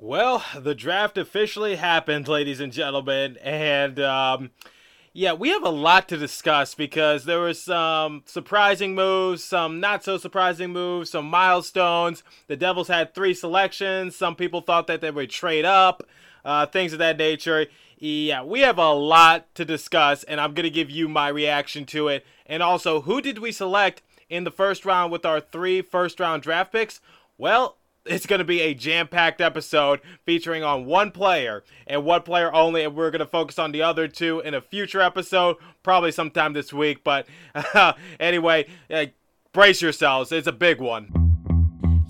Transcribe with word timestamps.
Well, 0.00 0.44
the 0.56 0.76
draft 0.76 1.18
officially 1.18 1.74
happened, 1.74 2.28
ladies 2.28 2.60
and 2.60 2.72
gentlemen, 2.72 3.36
and 3.42 3.98
um, 3.98 4.50
yeah, 5.12 5.32
we 5.32 5.48
have 5.48 5.64
a 5.64 5.70
lot 5.70 6.06
to 6.10 6.16
discuss 6.16 6.72
because 6.76 7.24
there 7.24 7.40
were 7.40 7.52
some 7.52 8.22
surprising 8.24 8.94
moves, 8.94 9.42
some 9.42 9.80
not 9.80 10.04
so 10.04 10.16
surprising 10.16 10.72
moves, 10.72 11.10
some 11.10 11.28
milestones. 11.28 12.22
The 12.46 12.54
Devils 12.54 12.86
had 12.86 13.12
three 13.12 13.34
selections. 13.34 14.14
Some 14.14 14.36
people 14.36 14.60
thought 14.60 14.86
that 14.86 15.00
they 15.00 15.10
would 15.10 15.30
trade 15.30 15.64
up, 15.64 16.04
uh, 16.44 16.66
things 16.66 16.92
of 16.92 17.00
that 17.00 17.18
nature. 17.18 17.66
Yeah, 17.98 18.44
we 18.44 18.60
have 18.60 18.78
a 18.78 18.92
lot 18.92 19.52
to 19.56 19.64
discuss, 19.64 20.22
and 20.22 20.40
I'm 20.40 20.54
gonna 20.54 20.70
give 20.70 20.90
you 20.90 21.08
my 21.08 21.26
reaction 21.26 21.84
to 21.86 22.06
it. 22.06 22.24
And 22.46 22.62
also, 22.62 23.00
who 23.00 23.20
did 23.20 23.40
we 23.40 23.50
select 23.50 24.02
in 24.30 24.44
the 24.44 24.52
first 24.52 24.84
round 24.84 25.10
with 25.10 25.26
our 25.26 25.40
three 25.40 25.82
first 25.82 26.20
round 26.20 26.44
draft 26.44 26.70
picks? 26.70 27.00
Well, 27.36 27.77
it's 28.08 28.26
going 28.26 28.38
to 28.38 28.44
be 28.44 28.60
a 28.60 28.74
jam-packed 28.74 29.40
episode 29.40 30.00
featuring 30.24 30.62
on 30.62 30.86
one 30.86 31.10
player 31.10 31.62
and 31.86 32.04
one 32.04 32.22
player 32.22 32.52
only 32.52 32.84
and 32.84 32.94
we're 32.94 33.10
going 33.10 33.20
to 33.20 33.26
focus 33.26 33.58
on 33.58 33.72
the 33.72 33.82
other 33.82 34.08
two 34.08 34.40
in 34.40 34.54
a 34.54 34.60
future 34.60 35.00
episode 35.00 35.56
probably 35.82 36.12
sometime 36.12 36.52
this 36.52 36.72
week 36.72 37.04
but 37.04 37.26
uh, 37.54 37.92
anyway 38.20 38.66
uh, 38.90 39.06
brace 39.52 39.82
yourselves 39.82 40.32
it's 40.32 40.46
a 40.46 40.52
big 40.52 40.80
one 40.80 41.28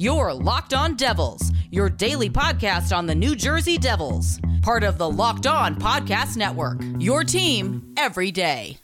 you're 0.00 0.32
Locked 0.32 0.74
On 0.74 0.94
Devils, 0.94 1.50
your 1.72 1.90
daily 1.90 2.30
podcast 2.30 2.96
on 2.96 3.06
the 3.06 3.16
New 3.16 3.34
Jersey 3.34 3.78
Devils, 3.78 4.38
part 4.62 4.84
of 4.84 4.96
the 4.96 5.10
Locked 5.10 5.48
On 5.48 5.74
Podcast 5.74 6.36
Network. 6.36 6.80
Your 7.00 7.24
team 7.24 7.94
every 7.96 8.30
day. 8.30 8.78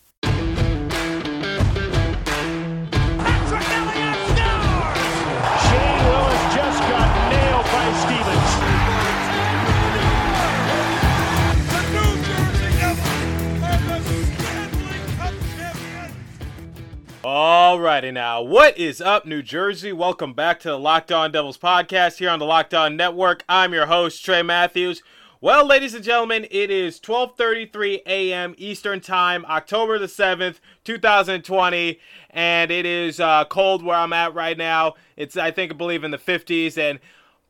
Alrighty 17.25 18.13
now, 18.13 18.43
what 18.43 18.77
is 18.77 19.01
up, 19.01 19.25
New 19.25 19.41
Jersey? 19.41 19.95
Welcome 19.95 20.35
back 20.35 20.61
to 20.61 20.69
the 20.69 20.79
Locked 20.79 21.11
On 21.11 21.33
Devils 21.33 21.57
podcast 21.57 22.19
here 22.19 22.29
on 22.29 22.39
the 22.39 22.45
Locked 22.45 22.75
On 22.75 22.99
Network. 22.99 23.45
I'm 23.49 23.73
your 23.73 23.87
host 23.87 24.23
Trey 24.23 24.43
Matthews. 24.43 25.03
Well, 25.41 25.67
ladies 25.67 25.95
and 25.95 26.05
gentlemen, 26.05 26.47
it 26.51 26.71
is 26.71 27.01
12:33 27.01 28.03
a.m. 28.05 28.55
Eastern 28.59 29.01
Time, 29.01 29.47
October 29.47 29.99
the 29.99 30.05
7th, 30.05 30.57
2020, 30.85 31.99
and 32.29 32.71
it 32.71 32.85
is 32.85 33.19
uh, 33.19 33.47
cold 33.47 33.83
where 33.83 33.97
I'm 33.97 34.13
at 34.13 34.35
right 34.35 34.59
now. 34.59 34.93
It's 35.17 35.35
I 35.39 35.51
think 35.51 35.73
I 35.73 35.77
believe 35.77 36.05
in 36.05 36.11
the 36.11 36.19
50s, 36.19 36.77
and 36.77 37.01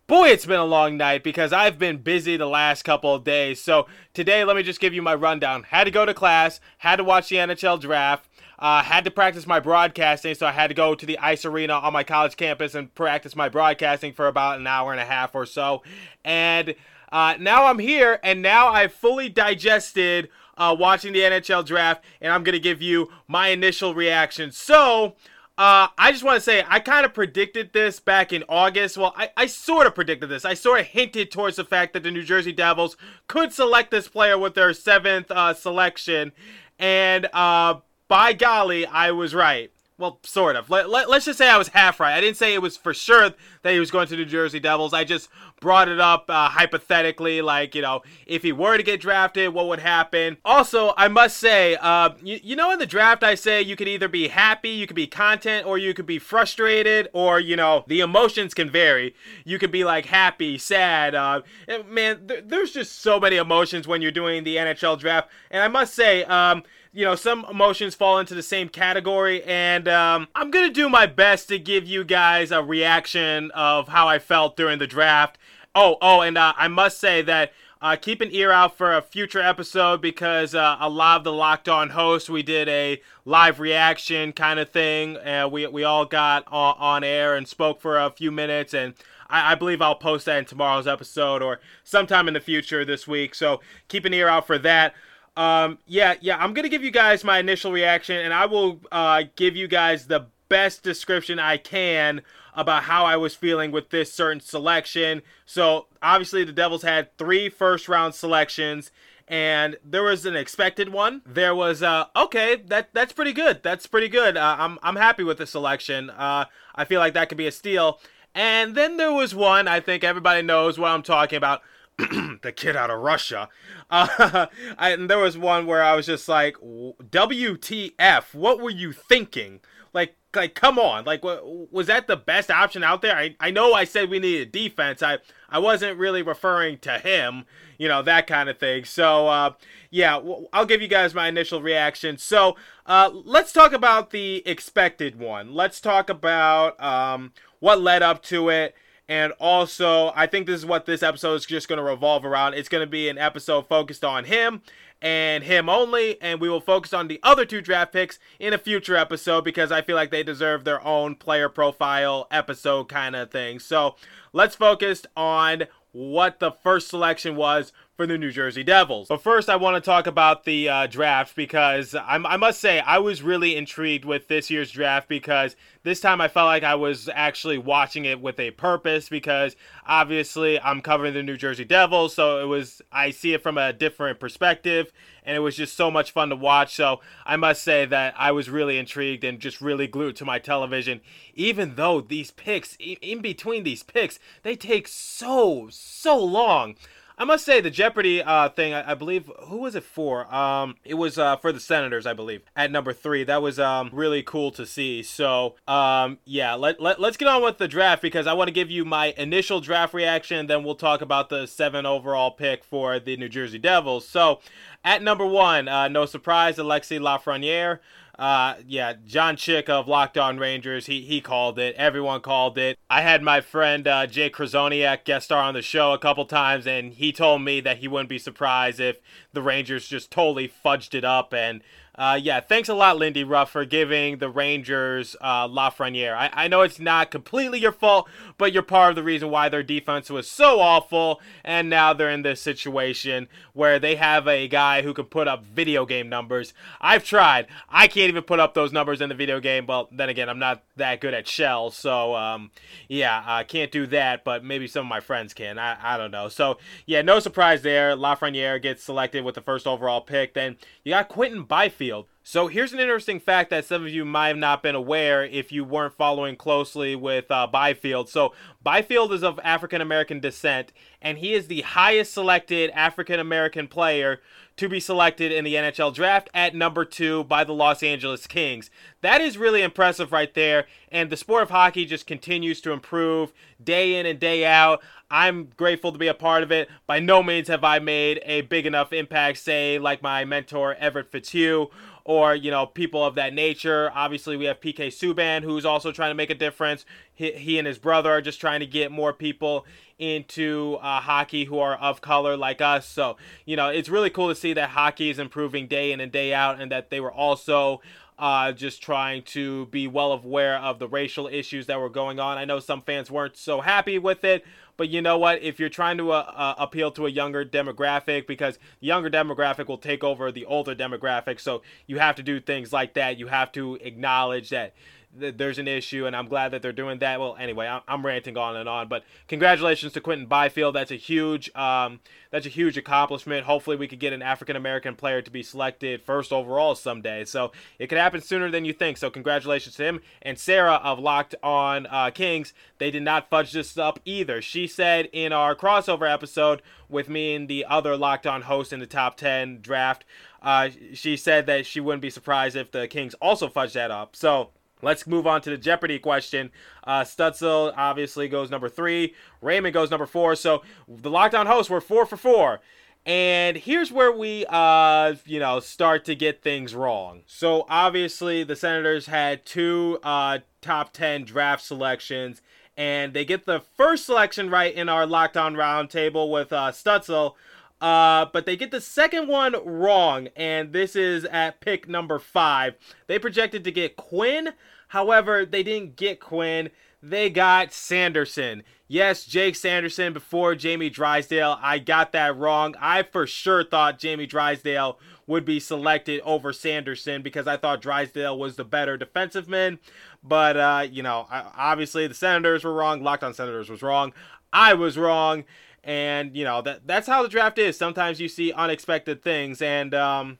Boy, 0.06 0.28
it's 0.28 0.45
been 0.45 0.61
a 0.61 0.67
long 0.67 0.98
night 0.98 1.25
because 1.25 1.50
I've 1.50 1.78
been 1.78 1.97
busy 1.97 2.36
the 2.36 2.47
last 2.47 2.83
couple 2.83 3.14
of 3.14 3.25
days. 3.25 3.58
So 3.58 3.86
today, 4.12 4.45
let 4.45 4.55
me 4.55 4.62
just 4.62 4.78
give 4.78 4.92
you 4.92 5.00
my 5.00 5.14
rundown. 5.14 5.62
Had 5.62 5.84
to 5.84 5.91
go 5.91 6.05
to 6.05 6.12
class, 6.12 6.61
had 6.77 6.97
to 6.97 7.05
watch 7.05 7.30
the 7.30 7.36
NHL 7.36 7.80
draft, 7.80 8.28
uh, 8.65 8.83
had 8.83 9.05
to 9.05 9.11
practice 9.11 9.47
my 9.47 9.61
broadcasting, 9.61 10.34
so 10.34 10.47
I 10.47 10.53
had 10.53 10.69
to 10.69 10.75
go 10.75 10.95
to 10.95 11.05
the 11.05 11.19
ice 11.19 11.45
arena 11.45 11.75
on 11.75 11.93
my 11.93 12.03
college 12.03 12.34
campus 12.34 12.75
and 12.75 12.93
practice 12.95 13.37
my 13.37 13.51
broadcasting 13.51 14.15
for 14.15 14.27
about 14.27 14.59
an 14.59 14.67
hour 14.67 14.91
and 14.91 15.03
a 15.03 15.05
half 15.05 15.34
or 15.34 15.45
so. 15.45 15.83
And 16.25 16.75
uh, 17.12 17.35
now 17.39 17.67
I'm 17.67 17.79
here, 17.79 18.19
and 18.25 18.41
now 18.41 18.69
I've 18.69 18.95
fully 18.95 19.29
digested 19.29 20.31
uh, 20.57 20.75
watching 20.79 21.12
the 21.12 21.20
NHL 21.20 21.67
draft, 21.67 22.07
and 22.23 22.33
I'm 22.33 22.42
gonna 22.42 22.59
give 22.59 22.81
you 22.81 23.11
my 23.29 23.48
initial 23.48 23.95
reaction. 23.95 24.51
So. 24.51 25.15
Uh, 25.57 25.87
I 25.97 26.11
just 26.11 26.25
want 26.25 26.35
to 26.35 26.41
say 26.41 26.65
I 26.67 26.81
kind 26.81 27.07
of 27.07 27.15
predicted 27.15 27.73
this 27.73 28.01
back 28.01 28.33
in 28.33 28.42
August. 28.48 28.98
Well, 28.98 29.15
I, 29.17 29.31
I 29.37 29.47
sort 29.47 29.87
of 29.87 29.95
predicted 29.95 30.29
this. 30.29 30.45
I 30.45 30.55
sort 30.55 30.81
of 30.81 30.87
hinted 30.87 31.31
towards 31.31 31.55
the 31.55 31.65
fact 31.65 31.92
that 31.92 32.03
the 32.03 32.11
New 32.11 32.25
Jersey 32.25 32.51
Devils 32.51 32.97
could 33.29 33.53
select 33.53 33.92
this 33.92 34.09
player 34.09 34.37
with 34.37 34.55
their 34.55 34.73
seventh 34.73 35.31
uh, 35.31 35.55
selection, 35.55 36.33
and 36.81 37.29
uh, 37.33 37.75
by 38.15 38.33
golly, 38.33 38.86
I 38.86 39.11
was 39.11 39.35
right. 39.35 39.73
Well, 39.98 40.20
sort 40.23 40.55
of. 40.55 40.70
Let, 40.70 40.89
let, 40.89 41.08
us 41.08 41.25
just 41.25 41.36
say 41.36 41.51
I 41.51 41.58
was 41.58 41.67
half 41.67 41.98
right. 41.98 42.14
I 42.14 42.20
didn't 42.20 42.36
say 42.36 42.55
it 42.55 42.63
was 42.63 42.77
for 42.77 42.95
sure 42.95 43.30
that 43.63 43.73
he 43.73 43.80
was 43.80 43.91
going 43.91 44.07
to 44.07 44.13
the 44.13 44.19
New 44.19 44.25
Jersey 44.25 44.61
Devils. 44.61 44.95
I 44.95 45.02
just 45.02 45.29
brought 45.61 45.89
it 45.89 45.98
up 45.98 46.27
uh, 46.29 46.48
hypothetically, 46.48 47.42
like, 47.42 47.74
you 47.74 47.83
know, 47.83 48.03
if 48.24 48.45
he 48.45 48.53
were 48.53 48.77
to 48.77 48.85
get 48.85 49.01
drafted, 49.01 49.53
what 49.53 49.67
would 49.67 49.80
happen? 49.80 50.36
Also, 50.45 50.95
I 50.97 51.08
must 51.08 51.39
say, 51.39 51.77
uh, 51.80 52.11
you, 52.23 52.39
you 52.41 52.55
know, 52.55 52.70
in 52.70 52.79
the 52.79 52.86
draft, 52.86 53.24
I 53.24 53.35
say 53.35 53.61
you 53.63 53.74
could 53.74 53.89
either 53.89 54.07
be 54.07 54.29
happy, 54.29 54.69
you 54.69 54.86
could 54.86 54.95
be 54.95 55.08
content, 55.08 55.67
or 55.67 55.77
you 55.77 55.92
could 55.92 56.07
be 56.07 56.20
frustrated, 56.20 57.08
or, 57.13 57.41
you 57.41 57.57
know, 57.57 57.83
the 57.89 57.98
emotions 57.98 58.55
can 58.55 58.70
vary. 58.70 59.17
You 59.45 59.58
could 59.58 59.73
be 59.73 59.83
like 59.83 60.07
happy, 60.07 60.57
sad. 60.57 61.17
Uh, 61.17 61.42
man, 61.89 62.29
th- 62.29 62.45
there's 62.47 62.70
just 62.70 63.01
so 63.01 63.19
many 63.19 63.39
emotions 63.39 63.89
when 63.89 64.03
you're 64.03 64.13
doing 64.13 64.45
the 64.45 64.55
NHL 64.55 65.01
draft. 65.01 65.30
And 65.51 65.64
I 65.64 65.69
must 65.69 65.95
say, 65.95 66.23
um, 66.24 66.63
you 66.94 67.05
know, 67.05 67.16
some 67.16 67.44
emotions 67.50 67.96
fall 67.96 68.20
into 68.20 68.34
the 68.34 68.42
same 68.42 68.68
category, 68.68 69.42
and 69.42 69.88
um, 69.88 70.28
I'm 70.34 70.52
gonna 70.52 70.70
do 70.70 70.88
my 70.88 71.06
best 71.06 71.48
to 71.48 71.58
give 71.58 71.86
you 71.86 72.05
guys 72.05 72.52
a 72.52 72.62
reaction 72.62 73.50
of 73.50 73.88
how 73.88 74.06
I 74.06 74.20
felt 74.20 74.56
during 74.56 74.78
the 74.78 74.86
draft. 74.86 75.36
Oh, 75.74 75.96
oh, 76.00 76.20
and 76.20 76.38
uh, 76.38 76.52
I 76.56 76.68
must 76.68 77.00
say 77.00 77.20
that 77.22 77.52
uh, 77.82 77.96
keep 77.96 78.20
an 78.20 78.28
ear 78.30 78.52
out 78.52 78.78
for 78.78 78.94
a 78.94 79.02
future 79.02 79.40
episode 79.40 80.00
because 80.00 80.55
uh, 80.55 80.77
a 80.78 80.88
lot 80.88 81.18
of 81.18 81.24
the 81.24 81.32
Locked 81.32 81.68
On 81.68 81.90
hosts, 81.90 82.30
we 82.30 82.44
did 82.44 82.68
a 82.68 83.02
live 83.24 83.58
reaction 83.58 84.32
kind 84.32 84.61
of 84.61 84.70
thing, 84.70 85.16
and 85.24 85.50
we 85.50 85.66
we 85.66 85.82
all 85.82 86.05
got 86.05 86.44
on, 86.46 86.76
on 86.78 87.02
air 87.02 87.34
and 87.34 87.48
spoke 87.48 87.80
for 87.80 87.98
a 87.98 88.11
few 88.11 88.30
minutes, 88.30 88.72
and 88.72 88.94
I, 89.28 89.52
I 89.52 89.55
believe 89.56 89.82
I'll 89.82 89.96
post 89.96 90.26
that 90.26 90.38
in 90.38 90.44
tomorrow's 90.44 90.86
episode 90.86 91.42
or 91.42 91.58
sometime 91.82 92.28
in 92.28 92.34
the 92.34 92.40
future 92.40 92.84
this 92.84 93.08
week. 93.08 93.34
So 93.34 93.61
keep 93.88 94.05
an 94.05 94.14
ear 94.14 94.28
out 94.28 94.46
for 94.46 94.58
that. 94.58 94.94
Um, 95.36 95.78
yeah, 95.86 96.14
yeah, 96.20 96.36
I'm 96.39 96.55
gonna 96.55 96.68
give 96.68 96.84
you 96.84 96.90
guys 96.90 97.24
my 97.24 97.39
initial 97.39 97.72
reaction, 97.72 98.17
and 98.17 98.33
I 98.33 98.46
will 98.46 98.80
uh, 98.92 99.24
give 99.36 99.56
you 99.56 99.67
guys 99.67 100.06
the 100.06 100.27
best 100.48 100.83
description 100.83 101.39
I 101.39 101.56
can 101.56 102.22
about 102.55 102.84
how 102.84 103.05
I 103.05 103.17
was 103.17 103.34
feeling 103.34 103.73
with 103.73 103.90
this 103.90 104.12
certain 104.12 104.40
selection. 104.40 105.23
So 105.44 105.86
obviously, 106.00 106.44
the 106.44 106.52
Devils 106.52 106.83
had 106.83 107.17
three 107.18 107.48
first 107.48 107.89
round 107.89 108.14
selections, 108.14 108.92
and 109.27 109.77
there 109.84 110.05
was 110.05 110.24
an 110.24 110.36
expected 110.36 110.90
one. 110.90 111.23
There 111.27 111.55
was 111.55 111.83
uh, 111.83 112.06
okay, 112.14 112.56
that 112.67 112.90
that's 112.92 113.12
pretty 113.12 113.33
good. 113.33 113.62
That's 113.62 113.86
pretty 113.86 114.08
good. 114.08 114.36
Uh, 114.36 114.56
I'm 114.58 114.78
I'm 114.83 114.96
happy 114.96 115.24
with 115.24 115.39
the 115.39 115.46
selection. 115.46 116.11
Uh, 116.11 116.44
I 116.74 116.84
feel 116.84 117.00
like 117.00 117.14
that 117.14 117.28
could 117.28 117.39
be 117.39 117.46
a 117.46 117.52
steal. 117.52 117.98
And 118.36 118.74
then 118.74 118.96
there 118.96 119.12
was 119.12 119.34
one. 119.34 119.68
I 119.68 119.80
think 119.80 120.02
everybody 120.02 120.42
knows 120.42 120.78
what 120.78 120.90
I'm 120.90 121.02
talking 121.05 121.36
about. 121.36 121.62
the 122.42 122.52
kid 122.55 122.77
out 122.77 122.90
of 122.90 123.00
Russia. 123.00 123.48
Uh, 123.90 124.46
and 124.78 125.08
there 125.08 125.18
was 125.18 125.38
one 125.38 125.66
where 125.66 125.82
I 125.82 125.94
was 125.94 126.06
just 126.06 126.28
like, 126.28 126.56
WTF? 126.56 128.34
What 128.34 128.60
were 128.60 128.70
you 128.70 128.93
thinking? 128.93 129.60
Like, 129.93 130.16
like, 130.34 130.56
come 130.56 130.78
on! 130.78 131.05
Like, 131.05 131.22
was 131.22 131.87
that 131.87 132.08
the 132.08 132.16
best 132.16 132.50
option 132.50 132.82
out 132.82 133.02
there? 133.02 133.16
I, 133.16 133.37
I 133.38 133.52
know 133.52 133.75
I 133.75 133.84
said 133.84 134.10
we 134.10 134.19
needed 134.19 134.50
defense. 134.50 135.02
I, 135.02 135.19
I 135.49 135.60
wasn't 135.60 135.99
really 135.99 136.22
referring 136.22 136.78
to 136.78 136.99
him. 136.99 137.44
You 137.78 137.87
know 137.87 138.02
that 138.02 138.26
kind 138.26 138.49
of 138.49 138.58
thing. 138.58 138.84
So, 138.84 139.28
uh, 139.28 139.52
yeah, 139.90 140.20
I'll 140.52 140.66
give 140.66 140.82
you 140.82 140.88
guys 140.88 141.14
my 141.14 141.28
initial 141.28 141.62
reaction. 141.62 142.19
So, 142.19 142.56
uh, 142.87 143.11
let's 143.12 143.52
talk 143.52 143.72
about 143.72 144.11
the 144.11 144.43
expected 144.46 145.16
one. 145.19 145.55
Let's 145.55 145.81
talk 145.81 146.11
about 146.11 146.82
um, 146.82 147.32
what 147.61 147.81
led 147.81 148.02
up 148.02 148.20
to 148.25 148.49
it. 148.49 148.75
And 149.09 149.32
also, 149.38 150.12
I 150.17 150.26
think 150.26 150.47
this 150.47 150.61
is 150.61 150.67
what 150.67 150.87
this 150.87 151.03
episode 151.03 151.35
is 151.35 151.47
just 151.47 151.69
going 151.69 151.76
to 151.79 151.82
revolve 151.82 152.25
around. 152.25 152.55
It's 152.55 152.70
going 152.70 152.85
to 152.85 152.91
be 152.91 153.09
an 153.09 153.19
episode 153.19 153.69
focused 153.69 154.05
on 154.05 154.25
him 154.25 154.62
and 155.03 155.44
him 155.44 155.69
only, 155.69 156.20
and 156.23 156.41
we 156.41 156.49
will 156.49 156.62
focus 156.62 156.94
on 156.94 157.09
the 157.09 157.20
other 157.23 157.44
two 157.44 157.61
draft 157.61 157.93
picks 157.93 158.19
in 158.38 158.55
a 158.55 158.59
future 158.59 158.97
episode 158.97 159.44
because 159.44 159.70
I 159.70 159.82
feel 159.82 159.97
like 159.97 160.11
they 160.11 160.23
deserve 160.23 160.65
their 160.65 160.82
own 160.82 161.17
player 161.17 161.50
profile 161.50 162.26
episode 162.31 162.88
kind 162.88 163.15
of 163.15 163.31
thing. 163.31 163.59
So 163.59 163.97
let's 164.32 164.56
focus 164.56 165.05
on 165.15 165.65
what 165.93 166.41
the 166.41 166.50
first 166.50 166.89
selection 166.89 167.37
was 167.37 167.73
for 167.96 168.06
the 168.06 168.19
New 168.19 168.32
Jersey 168.32 168.64
Devils. 168.64 169.08
But 169.08 169.23
first, 169.23 169.49
I 169.49 169.56
want 169.56 169.76
to 169.76 169.81
talk 169.81 170.06
about 170.06 170.44
the 170.44 170.69
uh, 170.69 170.87
draft 170.88 171.37
because 171.37 171.94
I'm, 171.94 172.26
I 172.26 172.37
must 172.37 172.61
say 172.61 172.81
I 172.81 172.99
was 172.99 173.23
really 173.23 173.56
intrigued 173.56 174.05
with 174.05 174.26
this 174.26 174.50
year's 174.50 174.73
draft 174.73 175.08
because 175.08 175.55
this 175.85 176.00
time 176.00 176.20
I 176.20 176.29
felt 176.29 176.46
like 176.46 176.64
I 176.64 176.75
was 176.75 177.08
actually 177.12 177.58
watching 177.58 178.05
it 178.05 178.20
with 178.20 178.41
a 178.41 178.50
purpose 178.52 179.08
because 179.08 179.55
obviously 179.87 180.58
I'm 180.61 180.81
covering 180.81 181.14
the 181.14 181.23
New 181.23 181.37
Jersey 181.37 181.64
Devils, 181.64 182.14
so 182.14 182.43
it 182.43 182.46
was 182.46 182.82
I 182.91 183.11
see 183.11 183.32
it 183.32 183.43
from 183.43 183.58
a 183.58 183.73
different 183.73 184.19
perspective 184.19 184.93
and 185.25 185.37
it 185.37 185.40
was 185.40 185.56
just 185.56 185.76
so 185.76 185.90
much 185.90 186.11
fun 186.11 186.29
to 186.31 186.37
watch. 186.37 186.75
So 186.75 187.00
I 187.25 187.37
must 187.37 187.62
say 187.62 187.87
that 187.87 188.14
I 188.17 188.32
was 188.32 188.50
really 188.50 188.79
intrigued 188.79 189.25
and 189.25 189.40
just 189.40 189.61
really 189.61 189.87
glued 189.87 190.17
to 190.17 190.25
my 190.25 190.38
television, 190.38 191.00
even 191.35 191.76
though 191.76 192.00
these 192.00 192.31
picks, 192.31 192.76
in 192.81 193.20
between 193.20 193.62
these 193.62 193.82
picks, 193.82 194.19
they 194.43 194.56
take 194.56 194.88
so, 194.88 195.69
so 195.70 196.19
long. 196.19 196.76
I 197.16 197.25
must 197.25 197.44
say 197.44 197.61
the 197.61 197.70
Jeopardy 197.70 198.22
uh, 198.22 198.49
thing. 198.49 198.75
I, 198.75 198.90
I, 198.90 198.94
believe 198.94 199.31
who 199.44 199.58
was 199.58 199.76
it 199.76 199.84
for? 199.84 200.32
Um, 200.34 200.75
it 200.84 200.94
was 200.94 201.16
uh, 201.16 201.37
for 201.37 201.52
the 201.52 201.61
Senators, 201.61 202.06
I 202.06 202.12
believe, 202.12 202.43
at 202.56 202.72
number 202.72 202.93
three. 202.93 203.22
That 203.22 203.40
was 203.40 203.61
um, 203.61 203.90
really 203.93 204.22
cool 204.22 204.50
to 204.52 204.66
see. 204.66 205.02
So 205.05 205.55
um, 205.69 206.19
yeah, 206.25 206.55
let, 206.55 206.81
let 206.81 207.00
let's 207.00 207.16
get 207.16 207.28
on 207.28 207.43
with 207.43 207.58
the 207.58 207.69
draft 207.69 208.02
because 208.02 208.26
I 208.26 208.32
want 208.32 208.49
to 208.49 208.52
give 208.52 208.69
you 208.69 208.84
my 208.84 209.14
initial 209.16 209.61
draft 209.61 209.94
reaction. 209.94 210.49
Then 210.49 210.64
we'll 210.64 210.75
talk 210.75 211.02
about 211.02 211.28
the 211.28 211.46
seven 211.46 211.87
overall 211.87 212.32
pick 212.32 212.64
for 212.64 212.99
the 212.99 213.16
New 213.16 213.28
Jersey 213.28 213.58
Devils. 213.58 214.08
So 214.08 214.40
at 214.84 215.00
number 215.00 215.25
one, 215.25 215.69
uh, 215.69 215.87
no 215.87 216.06
surprise, 216.06 216.56
Alexi 216.56 216.99
Lafreniere. 216.99 217.78
Uh, 218.19 218.55
yeah, 218.66 218.94
John 219.06 219.37
Chick 219.37 219.69
of 219.69 219.88
Locked 219.88 220.16
On 220.16 220.38
Rangers, 220.38 220.87
he 220.87 221.00
he 221.00 221.20
called 221.20 221.58
it. 221.58 221.75
Everyone 221.76 222.20
called 222.20 222.56
it. 222.58 222.78
I 222.88 223.00
had 223.00 223.22
my 223.22 223.40
friend 223.40 223.88
uh, 223.88 224.06
Jay 224.06 224.31
Krasoniak 224.31 225.05
guest 225.05 225.26
star 225.26 225.43
on 225.43 225.55
the 225.55 225.62
show 225.62 225.93
a 225.93 225.99
couple 225.99 226.25
times, 226.25 226.66
and 226.66 226.93
he 226.94 227.12
told 227.12 227.43
me 227.43 227.61
that 227.61 227.78
he 227.78 227.88
wouldn't 227.88 228.08
be 228.08 228.19
surprised 228.19 228.78
if 228.78 228.99
the 229.32 229.43
Rangers 229.43 229.88
just 229.88 230.11
totally 230.11 230.49
fudged 230.49 230.94
it 230.94 231.05
up 231.05 231.34
and 231.34 231.62
uh, 231.96 232.19
yeah, 232.20 232.41
thanks 232.41 232.69
a 232.69 232.75
lot, 232.75 232.96
Lindy 232.96 233.23
Ruff, 233.23 233.52
for 233.52 233.64
giving 233.64 234.19
the 234.19 234.29
Rangers 234.29 235.14
uh, 235.20 235.46
Lafreniere. 235.46 236.14
I, 236.14 236.31
I 236.32 236.49
know 236.49 236.62
it's 236.62 236.81
not 236.81 237.12
completely 237.12 237.61
your 237.61 237.70
fault, 237.70 238.08
but 238.37 238.52
you're 238.52 238.64
part 238.64 238.91
of 238.91 238.96
the 238.96 239.05
reason 239.05 239.31
why 239.31 239.49
their 239.49 239.62
defense 239.62 240.11
was 240.11 240.29
so 240.29 240.58
awful, 240.58 241.20
and 241.44 241.70
now 241.70 241.93
they're 241.93 242.11
in 242.11 242.23
this 242.23 242.41
situation 242.41 243.29
where 243.52 243.79
they 243.79 243.94
have 243.94 244.26
a 244.26 244.49
guy 244.49 244.82
who 244.82 244.93
can 244.93 245.05
put 245.05 245.29
up 245.29 245.44
video 245.44 245.87
game 245.87 246.08
numbers. 246.08 246.52
I've 246.81 247.05
tried. 247.05 247.46
I 247.69 247.87
can't 247.87 248.08
even 248.08 248.25
put 248.25 248.40
up 248.40 248.55
those 248.55 248.73
numbers 248.73 249.00
in 249.00 249.08
the 249.08 249.14
video 249.14 249.38
game. 249.38 249.67
Well, 249.67 249.88
then 249.93 250.08
again, 250.08 250.29
I'm 250.29 250.40
not 250.40 250.64
that 250.76 251.00
good 251.00 251.14
at 251.14 251.29
shell, 251.29 251.70
so 251.70 252.17
um, 252.17 252.50
yeah, 252.88 253.23
I 253.25 253.44
can't 253.44 253.70
do 253.70 253.87
that, 253.88 254.25
but 254.25 254.43
maybe 254.43 254.67
some 254.67 254.85
of 254.87 254.90
my 254.90 255.00
friends 255.00 255.32
can. 255.32 255.61
I, 255.61 255.76
I 255.81 255.97
don't 255.97 256.11
know. 256.11 256.29
So, 256.29 256.58
yeah, 256.87 257.02
no 257.02 257.20
surprise 257.20 257.62
there. 257.62 257.97
Lafreniere 257.97 258.61
gets 258.61 258.82
selected 258.82 259.25
with 259.25 259.37
the 259.37 259.40
first 259.43 259.69
overall 259.69 260.00
pick. 260.00 260.35
Then 260.35 260.56
you 260.82 260.90
got 260.90 261.08
Quinton 261.08 261.44
Byfield 261.44 261.84
field 261.85 262.13
so 262.26 262.47
here's 262.47 262.73
an 262.73 262.81
interesting 262.81 263.21
fact 263.21 263.50
that 263.50 263.67
some 263.67 263.82
of 263.82 263.91
you 263.91 264.03
might 264.06 264.29
have 264.29 264.38
not 264.38 264.62
been 264.62 264.75
aware 264.75 265.23
if 265.23 265.53
you 265.53 265.62
weren't 265.62 265.93
following 265.93 266.37
closely 266.37 266.97
with 266.97 267.31
uh, 267.31 267.47
Byfield. 267.47 268.09
So 268.09 268.32
Byfield 268.62 269.12
is 269.12 269.23
of 269.23 269.38
African 269.44 269.82
American 269.82 270.21
descent, 270.21 270.73
and 271.03 271.19
he 271.19 271.35
is 271.35 271.49
the 271.49 271.61
highest 271.61 272.15
selected 272.15 272.71
African 272.71 273.21
American 273.21 273.69
player 273.69 274.23
to 274.56 274.71
be 274.71 274.81
selected 274.81 275.32
in 275.32 275.44
the 275.44 275.55
NHL 275.55 275.93
draft 275.93 276.31
at 276.32 276.55
number 276.55 276.87
two 276.87 277.25
by 277.25 277.44
the 277.44 277.53
Los 277.53 277.82
Angeles 277.82 278.26
Kings. 278.26 278.71
That 279.03 279.21
is 279.21 279.37
really 279.37 279.61
impressive 279.61 280.11
right 280.11 280.32
there, 280.32 280.67
and 280.91 281.11
the 281.11 281.19
sport 281.19 281.43
of 281.43 281.50
hockey 281.50 281.85
just 281.85 282.06
continues 282.06 282.62
to 282.62 282.73
improve 282.73 283.35
day 283.62 283.97
in 283.97 284.06
and 284.06 284.19
day 284.19 284.47
out. 284.47 284.81
I'm 285.11 285.50
grateful 285.56 285.93
to 285.93 285.99
be 285.99 286.09
a 286.09 286.15
part 286.15 286.43
of 286.43 286.50
it. 286.50 286.71
By 286.87 287.00
no 287.00 287.23
means 287.23 287.49
have 287.49 287.65
I 287.65 287.81
made 287.81 288.23
a 288.25 288.41
big 288.43 288.65
enough 288.65 288.94
impact, 288.94 289.38
say, 289.38 289.79
like 289.79 290.03
my 290.03 290.25
mentor 290.25 290.75
Everett 290.76 291.12
Fitzhugh 291.12 291.69
or 292.05 292.35
you 292.35 292.51
know 292.51 292.67
people 292.67 293.05
of 293.05 293.15
that 293.15 293.33
nature. 293.33 293.91
Obviously, 293.95 294.37
we 294.37 294.45
have 294.45 294.61
PK 294.61 294.89
Subban 294.89 295.43
who's 295.43 295.65
also 295.65 295.91
trying 295.91 296.11
to 296.11 296.15
make 296.15 296.31
a 296.31 296.35
difference. 296.35 296.85
He, 297.15 297.33
he 297.33 297.59
and 297.59 297.67
his 297.67 297.79
brother 297.79 298.11
are 298.11 298.21
just 298.21 298.41
trying 298.41 298.61
to 298.61 298.67
get 298.67 298.93
more 298.93 299.12
people 299.12 299.65
into 299.99 300.77
uh, 300.83 301.01
hockey 301.01 301.45
who 301.45 301.59
are 301.59 301.77
of 301.77 302.01
color 302.01 302.37
like 302.37 302.61
us. 302.61 302.87
So 302.87 303.17
you 303.45 303.56
know 303.56 303.69
it's 303.69 303.89
really 303.89 304.11
cool 304.11 304.29
to 304.29 304.35
see 304.35 304.53
that 304.53 304.71
hockey 304.71 305.11
is 305.11 305.19
improving 305.19 305.67
day 305.67 305.93
in 305.93 306.01
and 306.01 306.12
day 306.12 306.35
out, 306.35 306.61
and 306.61 306.71
that 306.71 306.91
they 306.91 307.01
were 307.01 307.12
also 307.12 307.81
uh, 308.19 308.52
just 308.52 308.82
trying 308.82 309.22
to 309.22 309.66
be 309.66 309.88
well 309.88 310.12
aware 310.12 310.56
of 310.56 310.78
the 310.78 310.88
racial 310.88 311.26
issues 311.26 311.66
that 311.66 311.81
were 311.81 311.88
going 311.88 312.20
on. 312.20 312.38
I 312.38 312.44
know 312.44 312.61
some 312.61 312.81
fans 312.82 313.11
weren't 313.11 313.37
so 313.37 313.61
happy 313.61 313.99
with 313.99 314.25
it, 314.25 314.44
but 314.76 314.88
you 314.88 315.02
know 315.02 315.19
what? 315.19 315.43
If 315.43 315.58
you're 315.58 315.69
trying 315.69 315.99
to 315.99 316.12
uh, 316.12 316.32
uh, 316.34 316.55
appeal 316.58 316.90
to 316.93 317.06
a 317.06 317.11
younger 317.11 317.44
demographic, 317.44 318.26
because 318.26 318.58
the 318.81 318.87
younger 318.87 319.11
demographic 319.11 319.66
will 319.66 319.78
take 319.78 320.05
over 320.05 320.31
the 320.31 320.44
older 320.44 320.75
demographic, 320.75 321.40
so 321.40 321.62
you 321.87 321.99
have 321.99 322.16
to 322.16 322.22
do 322.22 322.40
things 322.40 322.72
like 322.72 322.94
that. 322.94 323.19
You 323.19 323.26
have 323.28 323.50
to 323.52 323.76
acknowledge 323.76 324.50
that 324.50 324.75
there's 325.16 325.58
an 325.58 325.69
issue, 325.69 326.06
and 326.06 326.16
I'm 326.16 326.26
glad 326.26 326.50
that 326.50 326.62
they're 326.62 326.72
doing 326.72 326.99
that. 326.99 327.20
Well, 327.20 327.37
anyway, 327.38 327.66
I'm, 327.66 327.82
I'm 327.87 328.05
ranting 328.05 328.37
on 328.37 328.56
and 328.56 328.69
on, 328.69 328.88
but 328.88 329.05
congratulations 329.28 329.93
to 329.93 330.00
Quinton 330.00 330.26
Byfield. 330.26 330.75
That's 330.75 330.90
a 330.90 330.96
huge, 330.96 331.55
um, 331.55 332.00
that's 332.31 332.46
a 332.46 332.49
huge 332.50 332.76
accomplishment. 332.76 333.46
Hopefully, 333.46 333.76
we 333.76 333.87
could 333.87 334.00
get 334.00 334.12
an 334.12 334.22
African 334.22 334.56
American 334.56 334.96
player 334.96 335.22
to 335.22 335.31
be 335.31 335.43
selected 335.43 336.02
first 336.02 336.32
overall 336.32 336.75
someday. 336.75 337.25
So 337.25 337.52
it 337.78 337.87
could 337.87 337.99
happen 337.99 338.20
sooner 338.20 338.50
than 338.50 338.64
you 338.64 338.72
think. 338.72 338.96
So 338.96 339.11
congratulations 339.11 339.76
to 339.76 339.84
him 339.84 340.00
and 340.22 340.38
Sarah 340.38 340.81
of 340.82 340.99
Locked 340.99 341.34
On 341.43 341.87
uh, 341.87 342.11
Kings. 342.11 342.52
They 342.78 342.90
did 342.90 343.02
not 343.02 343.31
fudge 343.31 343.52
this 343.52 343.78
up 343.78 344.00
either. 344.05 344.43
She 344.43 344.66
said 344.66 345.08
in 345.12 345.32
our 345.32 345.55
crossover 345.55 346.12
episode 346.12 346.61
with 346.88 347.08
me 347.08 347.34
and 347.34 347.49
the 347.49 347.64
other 347.64 347.96
Locked 347.96 348.26
On 348.26 348.43
host 348.43 348.72
in 348.72 348.81
the 348.81 348.87
top 348.87 349.16
ten 349.16 349.61
draft. 349.61 350.05
Uh, 350.43 350.69
she 350.93 351.16
said 351.16 351.46
that 351.46 351.64
she 351.64 351.81
wouldn't 351.81 352.02
be 352.02 352.11
surprised 352.11 352.55
if 352.55 352.70
the 352.70 352.87
Kings 352.87 353.14
also 353.14 353.49
fudged 353.49 353.72
that 353.72 353.90
up. 353.90 354.14
So 354.14 354.50
Let's 354.85 355.07
move 355.07 355.27
on 355.27 355.41
to 355.43 355.51
the 355.51 355.59
Jeopardy 355.59 355.99
question. 355.99 356.51
Uh, 356.85 357.01
Stutzle 357.03 357.73
obviously 357.77 358.29
goes 358.29 358.51
number 358.51 358.69
three. 358.69 359.15
Raymond 359.41 359.75
goes 359.75 359.91
number 359.91 360.07
four. 360.07 360.37
So 360.37 360.63
the 360.87 361.11
Locked 361.11 361.35
On 361.35 361.47
hosts 361.47 361.71
were 361.71 361.81
four 361.81 362.07
for 362.07 362.17
four. 362.17 362.61
And 363.07 363.59
here's 363.59 363.93
where 363.93 364.11
we, 364.11 364.47
uh, 364.49 365.17
you 365.27 365.39
know, 365.39 365.61
start 365.61 366.05
to 366.07 366.15
get 366.15 366.43
things 366.43 366.75
wrong. 366.75 367.23
So 367.27 367.67
obviously 367.69 368.45
the 368.45 368.57
Senators 368.57 369.07
had 369.07 369.45
two 369.45 369.99
uh, 370.03 370.39
top 370.63 370.93
10 370.95 371.25
draft 371.25 371.63
selections, 371.63 372.41
and 372.79 373.13
they 373.13 373.27
get 373.27 373.45
the 373.45 373.61
first 373.61 374.07
selection 374.07 374.49
right 374.49 374.75
in 374.75 374.89
our 374.89 375.07
Locked 375.07 375.37
On 375.37 375.55
roundtable 375.55 376.31
with 376.31 376.53
uh, 376.53 376.73
Stutzle. 376.73 377.35
Uh, 377.81 378.25
but 378.33 378.47
they 378.47 378.57
get 378.57 378.71
the 378.71 378.81
second 378.81 379.29
one 379.29 379.55
wrong, 379.63 380.29
and 380.37 380.73
this 380.73 380.97
is 380.97 381.27
at 381.27 381.61
pick 381.61 381.87
number 381.87 382.19
five. 382.19 382.77
They 383.09 383.19
projected 383.19 383.63
to 383.65 383.71
get 383.71 383.97
Quinn 383.97 384.55
However, 384.89 385.45
they 385.45 385.63
didn't 385.63 385.97
get 385.97 386.21
Quinn. 386.21 386.71
They 387.03 387.29
got 387.29 387.73
Sanderson. 387.73 388.63
Yes, 388.89 389.25
Jake 389.25 389.57
Sanderson 389.57 390.13
before 390.13 390.55
Jamie 390.55 390.91
Drysdale. 390.91 391.59
I 391.61 391.79
got 391.79 392.13
that 392.13 392.37
wrong. 392.37 392.75
I 392.81 393.03
for 393.03 393.27
sure 393.27 393.65
thought 393.65 393.99
Jamie 393.99 394.27
Drysdale 394.27 394.99
would 395.27 395.45
be 395.45 395.59
selected 395.59 396.21
over 396.23 396.53
Sanderson 396.53 397.23
because 397.23 397.47
I 397.47 397.57
thought 397.57 397.81
Drysdale 397.81 398.39
was 398.39 398.57
the 398.57 398.65
better 398.65 398.97
defensive 398.97 399.49
man. 399.49 399.79
But, 400.23 400.57
uh, 400.57 400.87
you 400.91 401.03
know, 401.03 401.27
obviously 401.31 402.07
the 402.07 402.15
Senators 402.15 402.65
were 402.65 402.75
wrong. 402.75 403.03
Locked 403.03 403.25
on 403.25 403.35
Senators 403.35 403.69
was 403.69 403.83
wrong. 403.83 404.13
I 404.53 404.75
was 404.75 404.97
wrong. 404.97 405.45
And, 405.83 406.35
you 406.35 406.45
know, 406.45 406.63
that 406.63 406.87
that's 406.87 407.07
how 407.07 407.23
the 407.23 407.29
draft 407.29 407.59
is. 407.59 407.77
Sometimes 407.77 408.21
you 408.21 408.29
see 408.29 408.53
unexpected 408.53 409.23
things. 409.23 409.61
And, 409.61 409.95
um, 409.95 410.39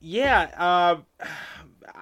yeah, 0.00 0.50
uh, 0.56 1.26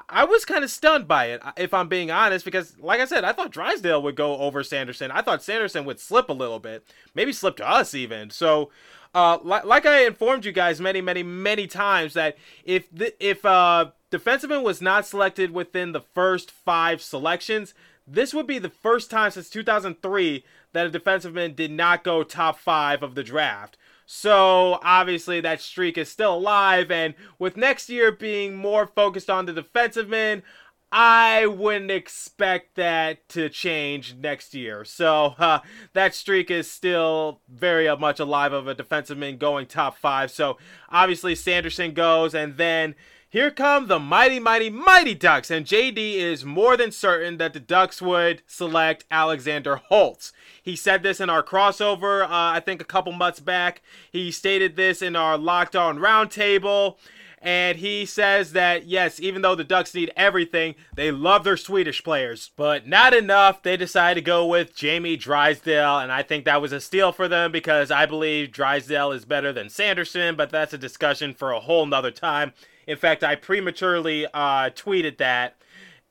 I 0.08 0.25
was 0.25 0.44
kind 0.44 0.64
of 0.64 0.70
stunned 0.70 1.06
by 1.08 1.26
it, 1.26 1.43
if 1.56 1.73
I'm 1.75 1.88
being 1.88 2.11
honest, 2.11 2.44
because 2.44 2.79
like 2.79 3.00
I 3.00 3.05
said, 3.05 3.25
I 3.25 3.32
thought 3.32 3.50
Drysdale 3.50 4.02
would 4.02 4.17
go 4.17 4.38
over 4.38 4.62
Sanderson. 4.62 5.11
I 5.11 5.23
thought 5.23 5.43
Sanderson 5.43 5.85
would 5.85 6.00
slip 6.00 6.29
a 6.29 6.35
little 6.35 6.58
bit, 6.58 6.87
maybe 7.14 7.32
slip 7.32 7.56
to 7.56 7.69
us 7.69 7.94
even. 7.94 8.31
So, 8.31 8.70
uh, 9.14 9.38
li- 9.43 9.60
like 9.65 9.86
I 9.86 10.06
informed 10.06 10.44
you 10.44 10.53
guys 10.53 10.81
many, 10.81 11.01
many, 11.01 11.22
many 11.22 11.67
times 11.67 12.15
that 12.15 12.36
if 12.65 12.91
the, 12.91 13.15
if 13.24 13.44
uh, 13.44 13.91
defenseman 14.10 14.62
was 14.62 14.82
not 14.82 15.06
selected 15.06 15.51
within 15.51 15.93
the 15.93 16.01
first 16.01 16.51
five 16.51 17.01
selections, 17.01 17.74
this 18.06 18.32
would 18.32 18.46
be 18.46 18.58
the 18.58 18.70
first 18.70 19.10
time 19.10 19.31
since 19.31 19.51
2003 19.51 20.44
that 20.72 20.86
a 20.86 20.98
defenseman 20.98 21.55
did 21.55 21.70
not 21.70 22.05
go 22.05 22.22
top 22.22 22.58
five 22.58 23.03
of 23.03 23.15
the 23.15 23.22
draft. 23.22 23.77
So 24.10 24.79
obviously 24.82 25.43
that 25.43 25.60
streak 25.60 25.98
is 25.98 26.08
still 26.08 26.34
alive, 26.36 26.91
and 26.91 27.12
with 27.38 27.58
next 27.58 27.91
year 27.91 28.10
being 28.10 28.56
more 28.56 28.86
focused 28.86 29.29
on 29.29 29.44
the 29.44 29.53
defensive 29.53 30.08
men, 30.08 30.43
I 30.91 31.44
wouldn't 31.44 31.91
expect 31.91 32.77
that 32.77 33.29
to 33.29 33.50
change 33.50 34.15
next 34.15 34.55
year. 34.55 34.86
So 34.86 35.34
uh, 35.38 35.58
that 35.93 36.15
streak 36.15 36.50
is 36.50 36.70
still 36.70 37.43
very 37.50 37.94
much 37.98 38.19
alive 38.19 38.55
of 38.55 38.67
a 38.67 38.74
defensive 38.74 39.19
man 39.19 39.36
going 39.36 39.67
top 39.67 39.98
five. 39.98 40.31
So 40.31 40.56
obviously 40.88 41.34
Sanderson 41.34 41.93
goes, 41.93 42.34
and 42.34 42.56
then 42.56 42.94
here 43.31 43.51
come 43.51 43.89
the 43.89 43.99
mighty, 43.99 44.41
mighty, 44.41 44.70
mighty 44.70 45.15
Ducks, 45.15 45.51
and 45.51 45.67
JD 45.67 46.15
is 46.15 46.47
more 46.47 46.77
than 46.77 46.91
certain 46.91 47.37
that 47.37 47.53
the 47.53 47.61
Ducks 47.61 48.01
would 48.01 48.43
select 48.47 49.05
Alexander 49.11 49.77
Holtz. 49.77 50.32
He 50.63 50.75
said 50.75 51.03
this 51.03 51.20
in 51.20 51.29
our 51.29 51.43
crossover, 51.43 52.25
uh, 52.25 52.29
I 52.31 52.61
think 52.61 52.81
a 52.81 52.87
couple 52.87 53.13
months 53.13 53.41
back. 53.41 53.82
He 54.11 54.31
stated 54.31 54.77
this 54.77 55.03
in 55.03 55.15
our 55.15 55.37
Locked 55.37 55.77
On 55.77 55.99
Roundtable. 55.99 56.97
And 57.41 57.79
he 57.79 58.05
says 58.05 58.53
that, 58.53 58.87
yes, 58.87 59.20
even 59.20 59.43
though 59.43 59.55
the 59.55 59.63
Ducks 59.63 59.94
need 59.94 60.11
everything, 60.17 60.75
they 60.94 61.13
love 61.13 61.44
their 61.44 61.56
Swedish 61.56 62.03
players. 62.03 62.51
But 62.56 62.89
not 62.89 63.15
enough. 63.15 63.63
They 63.63 63.77
decided 63.77 64.20
to 64.20 64.27
go 64.27 64.44
with 64.44 64.75
Jamie 64.75 65.17
Drysdale. 65.17 65.99
And 65.99 66.11
I 66.11 66.23
think 66.23 66.44
that 66.44 66.61
was 66.61 66.73
a 66.73 66.81
steal 66.81 67.13
for 67.13 67.29
them 67.29 67.53
because 67.53 67.93
I 67.93 68.06
believe 68.06 68.51
Drysdale 68.51 69.13
is 69.13 69.25
better 69.25 69.53
than 69.53 69.69
Sanderson. 69.69 70.35
But 70.35 70.51
that's 70.51 70.73
a 70.73 70.79
discussion 70.79 71.32
for 71.32 71.53
a 71.53 71.61
whole 71.61 71.87
nother 71.87 72.11
time. 72.11 72.55
In 72.88 72.96
fact, 72.96 73.22
I 73.22 73.36
prematurely 73.36 74.26
uh, 74.32 74.70
tweeted 74.70 75.18
that, 75.18 75.56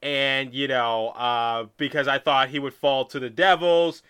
and 0.03 0.53
you 0.53 0.67
know, 0.67 1.09
uh, 1.09 1.65
because 1.75 2.07
I 2.07 2.19
thought 2.19 2.49
he 2.49 2.59
would 2.59 2.75
fall 2.75 3.03
to 3.05 3.19
the 3.19 3.31
Devils. 3.31 4.03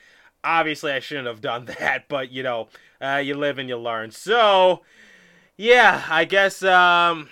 Obviously, 0.43 0.91
I 0.91 0.99
shouldn't 0.99 1.27
have 1.27 1.39
done 1.39 1.65
that, 1.79 2.09
but 2.09 2.29
you 2.29 2.43
know, 2.43 2.67
uh, 3.01 3.21
you 3.23 3.35
live 3.35 3.57
and 3.57 3.69
you 3.69 3.77
learn. 3.77 4.11
So, 4.11 4.81
yeah, 5.55 6.03
I 6.09 6.25
guess 6.25 6.61
um, 6.61 7.29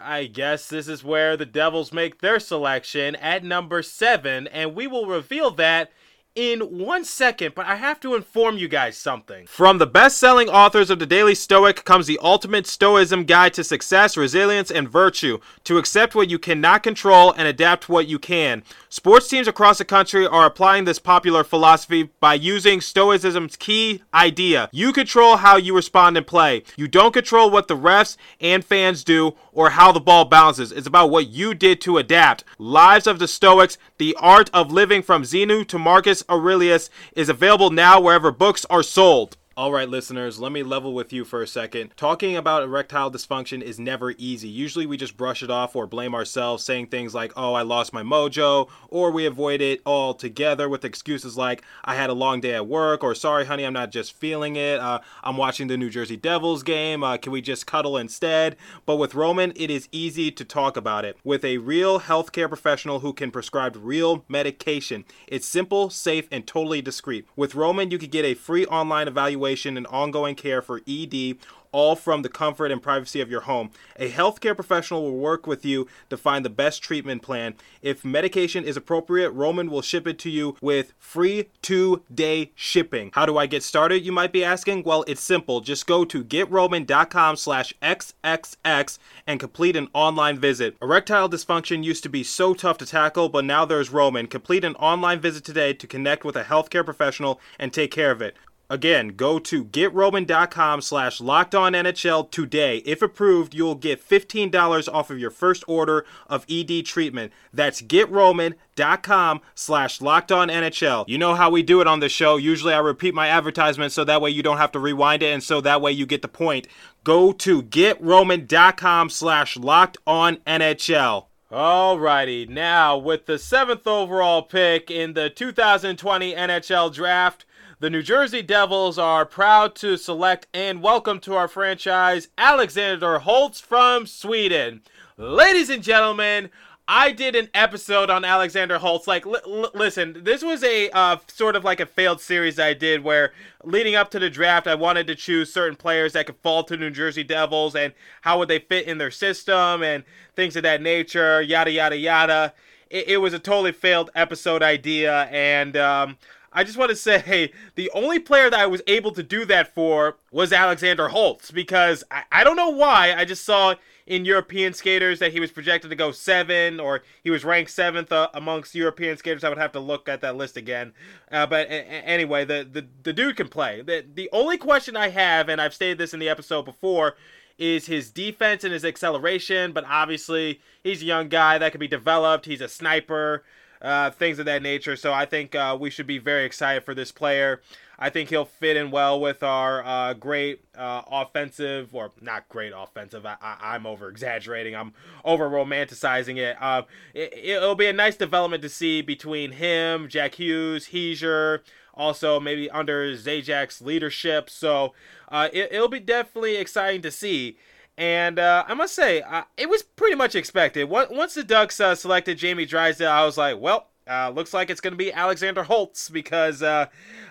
I 0.00 0.24
guess 0.24 0.70
this 0.70 0.88
is 0.88 1.04
where 1.04 1.36
the 1.36 1.44
Devils 1.44 1.92
make 1.92 2.22
their 2.22 2.40
selection 2.40 3.14
at 3.16 3.44
number 3.44 3.82
seven, 3.82 4.46
and 4.46 4.74
we 4.74 4.86
will 4.86 5.04
reveal 5.04 5.50
that 5.50 5.92
in 6.38 6.60
one 6.60 7.04
second, 7.04 7.52
but 7.56 7.66
I 7.66 7.74
have 7.74 7.98
to 7.98 8.14
inform 8.14 8.58
you 8.58 8.68
guys 8.68 8.96
something. 8.96 9.48
From 9.48 9.78
the 9.78 9.88
best 9.88 10.18
selling 10.18 10.48
authors 10.48 10.88
of 10.88 11.00
the 11.00 11.06
Daily 11.06 11.34
Stoic 11.34 11.84
comes 11.84 12.06
the 12.06 12.20
ultimate 12.22 12.68
Stoicism 12.68 13.24
guide 13.24 13.54
to 13.54 13.64
success, 13.64 14.16
resilience, 14.16 14.70
and 14.70 14.88
virtue 14.88 15.40
to 15.64 15.78
accept 15.78 16.14
what 16.14 16.30
you 16.30 16.38
cannot 16.38 16.84
control 16.84 17.32
and 17.32 17.48
adapt 17.48 17.88
what 17.88 18.06
you 18.06 18.20
can. 18.20 18.62
Sports 18.88 19.26
teams 19.26 19.48
across 19.48 19.78
the 19.78 19.84
country 19.84 20.28
are 20.28 20.46
applying 20.46 20.84
this 20.84 21.00
popular 21.00 21.42
philosophy 21.42 22.10
by 22.20 22.34
using 22.34 22.80
Stoicism's 22.80 23.56
key 23.56 24.04
idea 24.14 24.68
you 24.70 24.92
control 24.92 25.38
how 25.38 25.56
you 25.56 25.74
respond 25.74 26.16
and 26.16 26.26
play. 26.26 26.62
You 26.76 26.86
don't 26.86 27.12
control 27.12 27.50
what 27.50 27.66
the 27.66 27.76
refs 27.76 28.16
and 28.40 28.64
fans 28.64 29.02
do 29.02 29.34
or 29.58 29.70
how 29.70 29.90
the 29.90 29.98
ball 29.98 30.24
bounces. 30.24 30.70
It's 30.70 30.86
about 30.86 31.10
what 31.10 31.30
you 31.30 31.52
did 31.52 31.80
to 31.80 31.98
adapt. 31.98 32.44
Lives 32.58 33.08
of 33.08 33.18
the 33.18 33.26
Stoics, 33.26 33.76
the 33.98 34.16
art 34.20 34.48
of 34.54 34.70
living 34.70 35.02
from 35.02 35.24
Zeno 35.24 35.64
to 35.64 35.76
Marcus 35.80 36.22
Aurelius 36.30 36.90
is 37.16 37.28
available 37.28 37.70
now 37.70 38.00
wherever 38.00 38.30
books 38.30 38.64
are 38.66 38.84
sold. 38.84 39.36
All 39.58 39.72
right, 39.72 39.88
listeners, 39.88 40.38
let 40.38 40.52
me 40.52 40.62
level 40.62 40.94
with 40.94 41.12
you 41.12 41.24
for 41.24 41.42
a 41.42 41.46
second. 41.48 41.92
Talking 41.96 42.36
about 42.36 42.62
erectile 42.62 43.10
dysfunction 43.10 43.60
is 43.60 43.80
never 43.80 44.12
easy. 44.12 44.46
Usually 44.46 44.86
we 44.86 44.96
just 44.96 45.16
brush 45.16 45.42
it 45.42 45.50
off 45.50 45.74
or 45.74 45.84
blame 45.84 46.14
ourselves, 46.14 46.62
saying 46.62 46.86
things 46.86 47.12
like, 47.12 47.32
oh, 47.36 47.54
I 47.54 47.62
lost 47.62 47.92
my 47.92 48.04
mojo, 48.04 48.68
or 48.86 49.10
we 49.10 49.26
avoid 49.26 49.60
it 49.60 49.80
altogether 49.84 50.68
with 50.68 50.84
excuses 50.84 51.36
like, 51.36 51.64
I 51.84 51.96
had 51.96 52.08
a 52.08 52.12
long 52.12 52.40
day 52.40 52.54
at 52.54 52.68
work, 52.68 53.02
or 53.02 53.16
sorry, 53.16 53.46
honey, 53.46 53.64
I'm 53.64 53.72
not 53.72 53.90
just 53.90 54.12
feeling 54.12 54.54
it. 54.54 54.78
Uh, 54.78 55.00
I'm 55.24 55.36
watching 55.36 55.66
the 55.66 55.76
New 55.76 55.90
Jersey 55.90 56.16
Devils 56.16 56.62
game. 56.62 57.02
Uh, 57.02 57.16
can 57.16 57.32
we 57.32 57.40
just 57.40 57.66
cuddle 57.66 57.96
instead? 57.96 58.54
But 58.86 58.94
with 58.94 59.16
Roman, 59.16 59.52
it 59.56 59.72
is 59.72 59.88
easy 59.90 60.30
to 60.30 60.44
talk 60.44 60.76
about 60.76 61.04
it. 61.04 61.18
With 61.24 61.44
a 61.44 61.58
real 61.58 61.98
healthcare 61.98 62.46
professional 62.46 63.00
who 63.00 63.12
can 63.12 63.32
prescribe 63.32 63.76
real 63.76 64.24
medication, 64.28 65.04
it's 65.26 65.48
simple, 65.48 65.90
safe, 65.90 66.28
and 66.30 66.46
totally 66.46 66.80
discreet. 66.80 67.26
With 67.34 67.56
Roman, 67.56 67.90
you 67.90 67.98
can 67.98 68.10
get 68.10 68.24
a 68.24 68.34
free 68.34 68.64
online 68.66 69.08
evaluation 69.08 69.47
and 69.56 69.86
ongoing 69.86 70.34
care 70.34 70.62
for 70.62 70.80
ED 70.86 71.36
all 71.72 71.96
from 71.96 72.22
the 72.22 72.28
comfort 72.28 72.70
and 72.70 72.82
privacy 72.82 73.20
of 73.20 73.30
your 73.30 73.42
home. 73.42 73.70
A 73.96 74.10
healthcare 74.10 74.54
professional 74.54 75.02
will 75.02 75.18
work 75.18 75.46
with 75.46 75.64
you 75.64 75.86
to 76.10 76.16
find 76.16 76.44
the 76.44 76.50
best 76.50 76.82
treatment 76.82 77.22
plan. 77.22 77.54
If 77.82 78.04
medication 78.04 78.64
is 78.64 78.76
appropriate, 78.76 79.30
Roman 79.30 79.70
will 79.70 79.82
ship 79.82 80.06
it 80.06 80.18
to 80.20 80.30
you 80.30 80.56
with 80.60 80.92
free 80.98 81.48
two 81.62 82.02
day 82.12 82.52
shipping. 82.54 83.10
How 83.14 83.26
do 83.26 83.36
I 83.38 83.46
get 83.46 83.62
started, 83.62 84.04
you 84.04 84.12
might 84.12 84.32
be 84.32 84.44
asking? 84.44 84.82
Well, 84.84 85.04
it's 85.06 85.20
simple. 85.20 85.60
Just 85.60 85.86
go 85.86 86.04
to 86.04 86.24
getroman.com 86.24 87.36
slash 87.36 87.74
XXX 87.82 88.98
and 89.26 89.40
complete 89.40 89.76
an 89.76 89.88
online 89.92 90.38
visit. 90.38 90.76
Erectile 90.80 91.28
dysfunction 91.28 91.84
used 91.84 92.02
to 92.02 92.08
be 92.08 92.22
so 92.22 92.54
tough 92.54 92.78
to 92.78 92.86
tackle, 92.86 93.28
but 93.28 93.44
now 93.44 93.64
there's 93.64 93.90
Roman. 93.90 94.26
Complete 94.26 94.64
an 94.64 94.74
online 94.76 95.20
visit 95.20 95.44
today 95.44 95.72
to 95.74 95.86
connect 95.86 96.24
with 96.24 96.36
a 96.36 96.44
healthcare 96.44 96.84
professional 96.84 97.40
and 97.58 97.72
take 97.72 97.90
care 97.90 98.10
of 98.10 98.22
it. 98.22 98.36
Again, 98.70 99.08
go 99.08 99.38
to 99.38 99.64
getroman.com 99.64 100.82
slash 100.82 101.20
lockedonnhl 101.20 102.30
today. 102.30 102.78
If 102.78 103.00
approved, 103.00 103.54
you'll 103.54 103.74
get 103.74 104.06
$15 104.06 104.92
off 104.92 105.10
of 105.10 105.18
your 105.18 105.30
first 105.30 105.64
order 105.66 106.04
of 106.26 106.44
ED 106.50 106.84
treatment. 106.84 107.32
That's 107.52 107.80
getroman.com 107.80 109.40
slash 109.54 110.00
lockedonnhl. 110.00 111.08
You 111.08 111.16
know 111.16 111.34
how 111.34 111.48
we 111.48 111.62
do 111.62 111.80
it 111.80 111.86
on 111.86 112.00
the 112.00 112.10
show. 112.10 112.36
Usually 112.36 112.74
I 112.74 112.78
repeat 112.78 113.14
my 113.14 113.28
advertisement 113.28 113.92
so 113.92 114.04
that 114.04 114.20
way 114.20 114.30
you 114.30 114.42
don't 114.42 114.58
have 114.58 114.72
to 114.72 114.78
rewind 114.78 115.22
it 115.22 115.32
and 115.32 115.42
so 115.42 115.62
that 115.62 115.80
way 115.80 115.92
you 115.92 116.04
get 116.04 116.20
the 116.20 116.28
point. 116.28 116.66
Go 117.04 117.32
to 117.32 117.62
getroman.com 117.62 119.08
slash 119.08 119.56
lockedonnhl. 119.56 121.24
Alrighty, 121.50 122.46
now 122.46 122.98
with 122.98 123.24
the 123.24 123.38
seventh 123.38 123.86
overall 123.86 124.42
pick 124.42 124.90
in 124.90 125.14
the 125.14 125.30
2020 125.30 126.34
NHL 126.34 126.92
Draft, 126.92 127.46
the 127.80 127.90
New 127.90 128.02
Jersey 128.02 128.42
Devils 128.42 128.98
are 128.98 129.24
proud 129.24 129.76
to 129.76 129.96
select 129.96 130.48
and 130.52 130.82
welcome 130.82 131.20
to 131.20 131.36
our 131.36 131.46
franchise 131.46 132.26
Alexander 132.36 133.20
Holtz 133.20 133.60
from 133.60 134.04
Sweden. 134.04 134.82
Ladies 135.16 135.70
and 135.70 135.80
gentlemen, 135.80 136.50
I 136.88 137.12
did 137.12 137.36
an 137.36 137.48
episode 137.54 138.10
on 138.10 138.24
Alexander 138.24 138.78
Holtz. 138.78 139.06
Like, 139.06 139.24
l- 139.24 139.36
l- 139.46 139.70
listen, 139.74 140.24
this 140.24 140.42
was 140.42 140.64
a 140.64 140.90
uh, 140.90 141.18
sort 141.28 141.54
of 141.54 141.62
like 141.62 141.78
a 141.78 141.86
failed 141.86 142.20
series 142.20 142.58
I 142.58 142.74
did 142.74 143.04
where 143.04 143.32
leading 143.62 143.94
up 143.94 144.10
to 144.10 144.18
the 144.18 144.30
draft, 144.30 144.66
I 144.66 144.74
wanted 144.74 145.06
to 145.06 145.14
choose 145.14 145.52
certain 145.52 145.76
players 145.76 146.14
that 146.14 146.26
could 146.26 146.38
fall 146.38 146.64
to 146.64 146.76
New 146.76 146.90
Jersey 146.90 147.22
Devils 147.22 147.76
and 147.76 147.92
how 148.22 148.40
would 148.40 148.48
they 148.48 148.58
fit 148.58 148.88
in 148.88 148.98
their 148.98 149.12
system 149.12 149.84
and 149.84 150.02
things 150.34 150.56
of 150.56 150.64
that 150.64 150.82
nature, 150.82 151.40
yada, 151.42 151.70
yada, 151.70 151.96
yada. 151.96 152.54
It, 152.90 153.06
it 153.06 153.16
was 153.18 153.34
a 153.34 153.38
totally 153.38 153.72
failed 153.72 154.10
episode 154.16 154.64
idea, 154.64 155.24
and 155.24 155.76
um, 155.76 156.16
I 156.52 156.64
just 156.64 156.78
want 156.78 156.90
to 156.90 156.96
say 156.96 157.52
the 157.74 157.90
only 157.94 158.18
player 158.18 158.50
that 158.50 158.58
I 158.58 158.66
was 158.66 158.82
able 158.86 159.12
to 159.12 159.22
do 159.22 159.44
that 159.46 159.74
for 159.74 160.16
was 160.30 160.52
Alexander 160.52 161.08
Holtz 161.08 161.50
because 161.50 162.04
I, 162.10 162.24
I 162.32 162.44
don't 162.44 162.56
know 162.56 162.70
why. 162.70 163.14
I 163.14 163.24
just 163.24 163.44
saw 163.44 163.74
in 164.06 164.24
European 164.24 164.72
skaters 164.72 165.18
that 165.18 165.32
he 165.32 165.40
was 165.40 165.52
projected 165.52 165.90
to 165.90 165.96
go 165.96 166.10
seven 166.10 166.80
or 166.80 167.02
he 167.22 167.30
was 167.30 167.44
ranked 167.44 167.70
seventh 167.70 168.10
uh, 168.10 168.28
amongst 168.32 168.74
European 168.74 169.18
skaters. 169.18 169.44
I 169.44 169.50
would 169.50 169.58
have 169.58 169.72
to 169.72 169.80
look 169.80 170.08
at 170.08 170.22
that 170.22 170.36
list 170.36 170.56
again. 170.56 170.94
Uh, 171.30 171.46
but 171.46 171.66
anyway, 171.68 172.44
the, 172.46 172.66
the, 172.70 172.86
the 173.02 173.12
dude 173.12 173.36
can 173.36 173.48
play. 173.48 173.82
The, 173.82 174.04
the 174.12 174.30
only 174.32 174.56
question 174.56 174.96
I 174.96 175.08
have, 175.08 175.50
and 175.50 175.60
I've 175.60 175.74
stated 175.74 175.98
this 175.98 176.14
in 176.14 176.20
the 176.20 176.28
episode 176.28 176.64
before, 176.64 177.16
is 177.58 177.86
his 177.86 178.10
defense 178.10 178.64
and 178.64 178.72
his 178.72 178.84
acceleration. 178.84 179.72
But 179.72 179.84
obviously, 179.84 180.60
he's 180.82 181.02
a 181.02 181.06
young 181.06 181.28
guy 181.28 181.58
that 181.58 181.72
can 181.72 181.78
be 181.80 181.88
developed. 181.88 182.46
He's 182.46 182.62
a 182.62 182.68
sniper 182.68 183.44
uh, 183.80 184.10
things 184.10 184.38
of 184.38 184.46
that 184.46 184.62
nature. 184.62 184.96
So 184.96 185.12
I 185.12 185.24
think 185.24 185.54
uh, 185.54 185.76
we 185.78 185.90
should 185.90 186.06
be 186.06 186.18
very 186.18 186.44
excited 186.44 186.84
for 186.84 186.94
this 186.94 187.12
player. 187.12 187.60
I 188.00 188.10
think 188.10 188.30
he'll 188.30 188.44
fit 188.44 188.76
in 188.76 188.92
well 188.92 189.20
with 189.20 189.42
our 189.42 189.84
uh, 189.84 190.14
great 190.14 190.64
uh, 190.76 191.02
offensive, 191.10 191.92
or 191.92 192.12
not 192.20 192.48
great 192.48 192.72
offensive. 192.74 193.26
I, 193.26 193.74
am 193.74 193.86
over 193.86 194.08
exaggerating. 194.08 194.76
I'm 194.76 194.92
over 195.24 195.50
romanticizing 195.50 196.36
it. 196.36 196.56
Uh, 196.60 196.82
it. 197.12 197.60
will 197.60 197.74
be 197.74 197.86
a 197.86 197.92
nice 197.92 198.16
development 198.16 198.62
to 198.62 198.68
see 198.68 199.02
between 199.02 199.52
him, 199.52 200.08
Jack 200.08 200.36
Hughes, 200.36 200.90
Hischier, 200.90 201.60
also 201.92 202.38
maybe 202.38 202.70
under 202.70 203.14
Zajac's 203.14 203.80
leadership. 203.80 204.48
So 204.48 204.94
uh, 205.28 205.48
it, 205.52 205.72
will 205.72 205.88
be 205.88 206.00
definitely 206.00 206.56
exciting 206.56 207.02
to 207.02 207.10
see. 207.10 207.58
And 207.98 208.38
uh, 208.38 208.64
I 208.68 208.74
must 208.74 208.94
say, 208.94 209.22
uh, 209.22 209.42
it 209.56 209.68
was 209.68 209.82
pretty 209.82 210.14
much 210.14 210.36
expected. 210.36 210.84
Once 210.84 211.34
the 211.34 211.42
Ducks 211.42 211.80
uh, 211.80 211.96
selected 211.96 212.38
Jamie 212.38 212.64
Drysdale, 212.64 213.10
I 213.10 213.24
was 213.24 213.36
like, 213.36 213.58
well, 213.58 213.88
uh, 214.08 214.30
looks 214.30 214.54
like 214.54 214.70
it's 214.70 214.80
going 214.80 214.92
to 214.92 214.98
be 214.98 215.12
Alexander 215.12 215.62
Holtz 215.62 216.08
because 216.08 216.62
uh, 216.62 216.86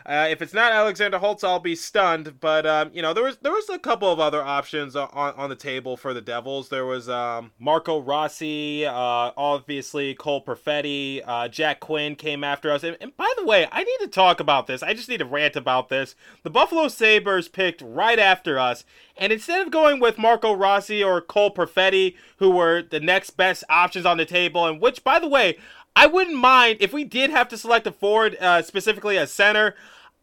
uh, 0.05 0.27
if 0.29 0.41
it's 0.41 0.53
not 0.53 0.71
Alexander 0.71 1.17
Holtz, 1.17 1.43
I'll 1.43 1.59
be 1.59 1.75
stunned. 1.75 2.39
But 2.39 2.65
um, 2.65 2.91
you 2.93 3.01
know, 3.01 3.13
there 3.13 3.23
was 3.23 3.37
there 3.37 3.51
was 3.51 3.69
a 3.69 3.79
couple 3.79 4.11
of 4.11 4.19
other 4.19 4.41
options 4.41 4.95
on, 4.95 5.09
on 5.13 5.49
the 5.49 5.55
table 5.55 5.97
for 5.97 6.13
the 6.13 6.21
Devils. 6.21 6.69
There 6.69 6.85
was 6.85 7.09
um, 7.09 7.51
Marco 7.59 7.99
Rossi, 7.99 8.85
uh, 8.85 8.91
obviously 9.35 10.13
Cole 10.15 10.43
Perfetti, 10.43 11.21
uh, 11.25 11.47
Jack 11.47 11.79
Quinn 11.79 12.15
came 12.15 12.43
after 12.43 12.71
us. 12.71 12.83
And, 12.83 12.97
and, 13.01 13.15
by 13.17 13.31
the 13.37 13.45
way, 13.45 13.67
I 13.71 13.83
need 13.83 13.97
to 14.01 14.07
talk 14.07 14.39
about 14.39 14.67
this. 14.67 14.83
I 14.83 14.93
just 14.93 15.09
need 15.09 15.17
to 15.17 15.25
rant 15.25 15.55
about 15.55 15.89
this. 15.89 16.15
The 16.43 16.49
Buffalo 16.49 16.87
Sabres 16.87 17.47
picked 17.47 17.81
right 17.81 18.19
after 18.19 18.59
us, 18.59 18.85
and 19.17 19.33
instead 19.33 19.61
of 19.61 19.71
going 19.71 19.99
with 19.99 20.17
Marco 20.17 20.53
Rossi 20.53 21.03
or 21.03 21.21
Cole 21.21 21.53
Perfetti, 21.53 22.15
who 22.37 22.51
were 22.51 22.81
the 22.81 22.99
next 22.99 23.31
best 23.31 23.63
options 23.69 24.05
on 24.05 24.17
the 24.17 24.25
table, 24.25 24.65
and 24.65 24.79
which, 24.79 25.03
by 25.03 25.19
the 25.19 25.27
way, 25.27 25.57
I 25.97 26.05
wouldn't 26.05 26.37
mind 26.37 26.77
if 26.79 26.93
we 26.93 27.03
did 27.03 27.31
have 27.31 27.49
to 27.49 27.57
select 27.57 27.87
a 27.87 27.91
forward, 27.91 28.37
uh, 28.39 28.61
specifically 28.61 29.17
a 29.17 29.25
center. 29.25 29.73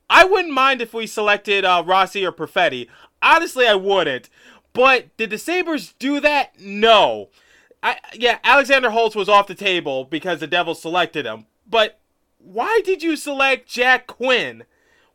I 0.09 0.23
wouldn't 0.23 0.55
mind 0.55 0.81
if 0.81 0.95
we 0.95 1.09
selected 1.09 1.65
uh, 1.65 1.83
Rossi 1.85 2.25
or 2.25 2.31
Perfetti. 2.31 2.87
Honestly, 3.21 3.67
I 3.67 3.75
wouldn't. 3.75 4.31
But 4.73 5.17
did 5.17 5.31
the 5.31 5.37
Sabres 5.39 5.93
do 5.99 6.21
that? 6.21 6.61
No. 6.61 7.31
I, 7.83 7.97
yeah, 8.13 8.39
Alexander 8.45 8.91
Holtz 8.91 9.17
was 9.17 9.29
off 9.29 9.49
the 9.49 9.55
table 9.57 10.05
because 10.05 10.39
the 10.39 10.47
Devils 10.47 10.81
selected 10.81 11.27
him. 11.27 11.47
But 11.69 11.99
why 12.39 12.81
did 12.85 13.03
you 13.03 13.17
select 13.17 13.69
Jack 13.69 14.07
Quinn? 14.07 14.63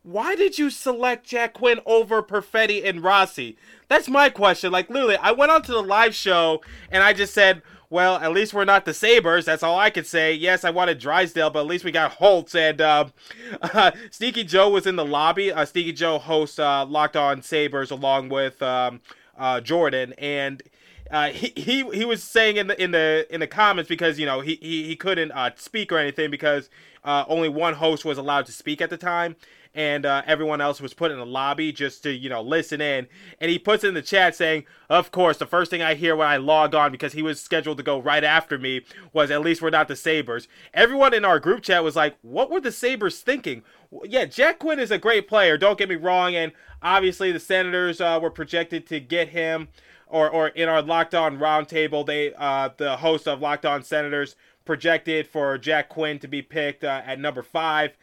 Why 0.04 0.36
did 0.36 0.60
you 0.60 0.70
select 0.70 1.26
Jack 1.26 1.54
Quinn 1.54 1.80
over 1.86 2.22
Perfetti 2.22 2.84
and 2.84 3.02
Rossi? 3.02 3.58
That's 3.88 4.10
my 4.10 4.30
question. 4.30 4.74
Like, 4.74 4.90
literally, 4.90 5.16
I 5.16 5.32
went 5.32 5.54
onto 5.54 5.72
the 5.72 5.82
live 5.82 6.14
show 6.14 6.62
and 6.92 7.02
I 7.02 7.14
just 7.14 7.34
said, 7.34 7.62
well, 7.90 8.18
at 8.18 8.32
least 8.32 8.54
we're 8.54 8.66
not 8.66 8.86
the 8.86 8.94
Sabres. 8.94 9.46
That's 9.46 9.64
all 9.64 9.78
I 9.78 9.90
could 9.90 10.06
say. 10.06 10.34
Yes, 10.34 10.64
I 10.64 10.70
wanted 10.70 11.00
Drysdale, 11.00 11.50
but 11.50 11.62
at 11.62 11.66
least 11.66 11.84
we 11.84 11.92
got 11.92 12.12
Holtz. 12.12 12.54
And 12.54 12.80
uh, 12.80 13.06
uh, 13.62 13.92
Sneaky 14.12 14.44
Joe 14.44 14.70
was 14.70 14.86
in 14.86 14.96
the 14.96 15.06
lobby. 15.06 15.52
Uh, 15.52 15.66
Sneaky 15.66 15.94
Joe 15.94 16.20
hosts 16.20 16.60
uh, 16.60 16.86
Locked 16.86 17.16
On 17.16 17.42
Sabres 17.42 17.90
along 17.90 18.30
with 18.30 18.62
um, 18.62 19.02
uh, 19.38 19.60
Jordan. 19.62 20.14
And 20.20 20.62
uh, 21.10 21.30
he, 21.30 21.52
he 21.56 21.90
he 21.90 22.06
was 22.06 22.24
saying 22.24 22.58
in 22.58 22.68
the 22.68 22.82
in 22.82 22.92
the 22.92 23.26
in 23.32 23.40
the 23.40 23.48
comments 23.48 23.90
because 23.90 24.20
you 24.20 24.26
know 24.26 24.42
he 24.42 24.60
he, 24.62 24.84
he 24.84 24.96
couldn't 24.96 25.32
uh, 25.32 25.50
speak 25.56 25.92
or 25.92 25.98
anything 25.98 26.30
because 26.30 26.70
uh, 27.04 27.26
only 27.28 27.50
one 27.50 27.74
host 27.74 28.06
was 28.06 28.20
allowed 28.20 28.46
to 28.46 28.52
speak 28.52 28.80
at 28.80 28.92
the 28.92 28.98
time 28.98 29.36
and 29.80 30.06
uh, 30.06 30.22
everyone 30.26 30.60
else 30.60 30.82
was 30.82 30.94
put 30.94 31.10
in 31.10 31.18
the 31.18 31.26
lobby 31.26 31.72
just 31.72 32.04
to, 32.04 32.12
you 32.12 32.28
know, 32.28 32.42
listen 32.42 32.82
in. 32.82 33.08
And 33.40 33.50
he 33.50 33.58
puts 33.58 33.86
in 33.86 33.94
the 33.94 34.02
chat 34.02 34.36
saying, 34.36 34.66
Of 34.90 35.10
course, 35.10 35.38
the 35.38 35.46
first 35.46 35.72
thing 35.72 35.82
I 35.82 35.96
hear 35.96 36.18
when 36.18 36.28
I 36.28 36.36
log 36.36 36.76
on, 36.76 36.92
because 36.92 37.14
he 37.14 37.24
was 37.24 37.40
scheduled 37.40 37.78
to 37.78 37.84
go 37.84 37.98
right 37.98 38.26
after 38.26 38.58
me, 38.58 38.82
was 39.14 39.32
at 39.32 39.40
least 39.40 39.62
we're 39.62 39.70
not 39.70 39.88
the 39.88 39.96
Sabres. 39.96 40.50
Everyone 40.74 41.14
in 41.14 41.24
our 41.24 41.40
group 41.40 41.64
chat 41.64 41.82
was 41.82 41.96
like, 41.96 42.18
What 42.22 42.52
were 42.52 42.60
the 42.60 42.74
Sabres 42.74 43.22
thinking? 43.22 43.64
Yeah, 44.04 44.26
Jack 44.26 44.60
Quinn 44.60 44.80
is 44.80 44.92
a 44.92 44.98
great 44.98 45.30
player, 45.30 45.58
don't 45.58 45.78
get 45.78 45.88
me 45.88 45.96
wrong. 45.96 46.36
And 46.36 46.52
obviously, 46.82 47.32
the 47.32 47.40
Senators 47.40 48.02
uh, 48.02 48.20
were 48.22 48.32
projected 48.32 48.86
to 48.88 49.00
get 49.00 49.30
him. 49.30 49.70
Or, 50.08 50.28
or 50.28 50.48
in 50.48 50.68
our 50.68 50.82
Locked 50.82 51.14
On 51.14 51.38
Roundtable, 51.38 52.06
they 52.06 52.34
uh, 52.34 52.70
the 52.76 52.98
host 52.98 53.28
of 53.28 53.42
Locked 53.42 53.66
On 53.66 53.82
Senators 53.84 54.36
projected 54.66 55.28
for 55.28 55.58
Jack 55.58 55.88
Quinn 55.88 56.20
to 56.20 56.28
be 56.28 56.42
picked 56.42 56.84
uh, 56.84 57.02
at 57.06 57.20
number 57.20 57.44
five. 57.44 57.96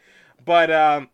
But 0.43 0.71
um, 0.71 1.09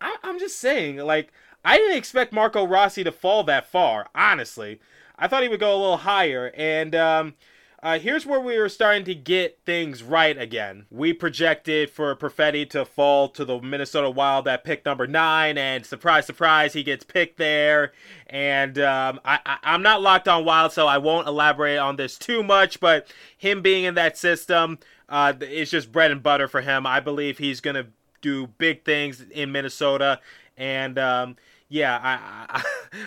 I, 0.00 0.16
I'm 0.22 0.38
just 0.38 0.58
saying, 0.58 0.96
like, 0.98 1.32
I 1.64 1.76
didn't 1.76 1.96
expect 1.96 2.32
Marco 2.32 2.66
Rossi 2.66 3.04
to 3.04 3.12
fall 3.12 3.44
that 3.44 3.70
far, 3.70 4.08
honestly. 4.14 4.80
I 5.18 5.28
thought 5.28 5.42
he 5.42 5.48
would 5.48 5.60
go 5.60 5.74
a 5.74 5.80
little 5.80 5.98
higher. 5.98 6.52
And 6.56 6.94
um, 6.94 7.34
uh, 7.82 7.98
here's 7.98 8.26
where 8.26 8.40
we 8.40 8.58
were 8.58 8.68
starting 8.68 9.04
to 9.04 9.14
get 9.14 9.58
things 9.64 10.02
right 10.02 10.36
again. 10.36 10.86
We 10.90 11.12
projected 11.12 11.90
for 11.90 12.14
Perfetti 12.16 12.68
to 12.70 12.84
fall 12.84 13.28
to 13.30 13.44
the 13.44 13.60
Minnesota 13.60 14.10
Wild 14.10 14.48
at 14.48 14.64
pick 14.64 14.84
number 14.84 15.06
nine, 15.06 15.56
and 15.56 15.86
surprise, 15.86 16.26
surprise, 16.26 16.72
he 16.72 16.82
gets 16.82 17.04
picked 17.04 17.38
there. 17.38 17.92
And 18.26 18.78
um, 18.78 19.20
I, 19.24 19.38
I, 19.46 19.58
I'm 19.62 19.82
not 19.82 20.02
locked 20.02 20.28
on 20.28 20.44
Wild, 20.44 20.72
so 20.72 20.86
I 20.86 20.98
won't 20.98 21.28
elaborate 21.28 21.78
on 21.78 21.96
this 21.96 22.18
too 22.18 22.42
much, 22.42 22.80
but 22.80 23.06
him 23.36 23.62
being 23.62 23.84
in 23.84 23.94
that 23.94 24.18
system, 24.18 24.78
uh, 25.08 25.32
it's 25.40 25.70
just 25.70 25.92
bread 25.92 26.10
and 26.10 26.22
butter 26.22 26.48
for 26.48 26.60
him. 26.60 26.86
I 26.86 27.00
believe 27.00 27.38
he's 27.38 27.60
going 27.60 27.76
to 27.76 27.86
do 28.22 28.46
big 28.46 28.84
things 28.84 29.20
in 29.20 29.52
Minnesota. 29.52 30.20
And 30.56 30.98
um, 30.98 31.36
yeah, 31.72 31.98
I, 32.02 32.62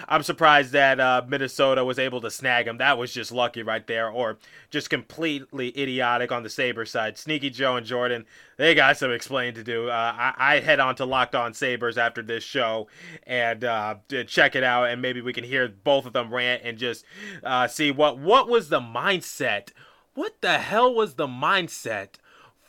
I, 0.10 0.16
am 0.16 0.24
surprised 0.24 0.72
that 0.72 1.00
uh, 1.00 1.22
Minnesota 1.28 1.86
was 1.86 2.00
able 2.00 2.20
to 2.22 2.32
snag 2.32 2.68
him. 2.68 2.80
That 2.80 2.98
was 2.98 3.14
just 3.14 3.32
lucky 3.32 3.62
right 3.62 3.86
there, 3.86 4.10
or 4.10 4.40
just 4.72 4.90
completely 4.90 5.70
idiotic 5.80 6.32
on 6.32 6.42
the 6.42 6.50
Sabre 6.50 6.86
side. 6.86 7.20
Sneaky 7.20 7.52
Joe 7.52 7.76
and 7.76 7.86
Jordan, 7.86 8.26
they 8.58 8.74
got 8.74 8.98
some 8.98 9.12
explaining 9.12 9.54
to 9.54 9.64
do. 9.64 9.90
Uh, 9.90 10.14
I, 10.18 10.56
I, 10.56 10.60
head 10.62 10.80
on 10.80 10.96
to 10.96 11.06
Locked 11.06 11.36
On 11.36 11.54
Sabres 11.54 12.00
after 12.00 12.24
this 12.24 12.44
show 12.44 12.88
and 13.28 13.64
uh, 13.64 13.96
check 14.26 14.56
it 14.56 14.64
out, 14.64 14.90
and 14.90 15.00
maybe 15.00 15.22
we 15.22 15.32
can 15.32 15.44
hear 15.44 15.68
both 15.68 16.08
of 16.08 16.14
them 16.14 16.34
rant 16.34 16.64
and 16.66 16.80
just 16.80 17.06
uh, 17.44 17.68
see 17.68 17.92
what 17.92 18.18
what 18.18 18.50
was 18.50 18.70
the 18.70 18.82
mindset. 18.82 19.70
What 20.16 20.42
the 20.42 20.58
hell 20.58 20.92
was 20.92 21.16
the 21.16 21.28
mindset 21.28 22.16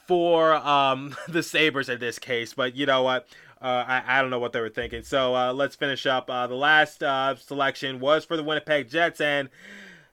for 0.06 0.54
um, 0.54 1.16
the 1.28 1.42
Sabres 1.42 1.88
in 1.88 1.98
this 2.00 2.18
case. 2.18 2.54
But 2.54 2.74
you 2.74 2.86
know 2.86 3.02
what? 3.02 3.26
Uh, 3.60 3.84
I, 3.86 4.18
I 4.18 4.20
don't 4.20 4.30
know 4.30 4.38
what 4.38 4.52
they 4.52 4.60
were 4.60 4.68
thinking. 4.68 5.02
So 5.02 5.34
uh, 5.34 5.52
let's 5.52 5.76
finish 5.76 6.06
up. 6.06 6.28
Uh, 6.28 6.46
the 6.46 6.54
last 6.54 7.02
uh, 7.02 7.36
selection 7.36 8.00
was 8.00 8.24
for 8.24 8.36
the 8.36 8.42
Winnipeg 8.42 8.90
Jets, 8.90 9.20
and 9.20 9.48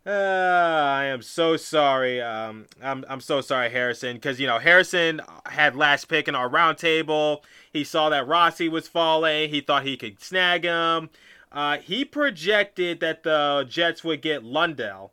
uh, 0.06 0.10
I 0.10 1.06
am 1.06 1.22
so 1.22 1.58
sorry. 1.58 2.22
Um, 2.22 2.66
I'm, 2.82 3.04
I'm 3.08 3.22
so 3.22 3.42
sorry, 3.42 3.70
Harrison, 3.70 4.16
because 4.16 4.40
you 4.40 4.48
know 4.48 4.60
Harrison 4.60 5.22
had 5.46 5.76
last 5.76 6.06
pick 6.06 6.28
in 6.28 6.36
our 6.36 6.50
roundtable. 6.50 7.42
He 7.72 7.84
saw 7.84 8.10
that 8.10 8.28
Rossi 8.28 8.70
was 8.70 8.88
falling. 8.88 9.50
He 9.50 9.62
thought 9.62 9.84
he 9.84 9.98
could 9.98 10.22
snag 10.22 10.64
him. 10.64 11.10
Uh, 11.52 11.78
he 11.78 12.04
projected 12.04 13.00
that 13.02 13.24
the 13.24 13.66
Jets 13.70 14.04
would 14.04 14.22
get 14.22 14.44
Lundell 14.44 15.12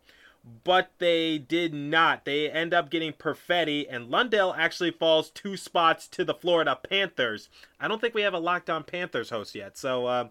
but 0.65 0.91
they 0.99 1.39
did 1.39 1.75
not. 1.75 2.25
They 2.25 2.51
end 2.51 2.73
up 2.73 2.91
getting 2.91 3.13
Perfetti, 3.13 3.87
and 3.89 4.09
Lundell 4.09 4.55
actually 4.55 4.91
falls 4.91 5.31
two 5.31 5.57
spots 5.57 6.09
to 6.09 6.25
the 6.25 6.35
Florida 6.35 6.79
Panthers. 6.89 7.49
I 7.79 7.89
don't 7.89 8.01
think 8.01 8.15
we 8.15 8.23
have 8.23 8.35
a 8.35 8.39
Locked 8.39 8.71
On 8.71 8.83
Panthers 8.83 9.31
host 9.31 9.55
yet, 9.55 9.77
so 9.77 10.07
uh, 10.07 10.29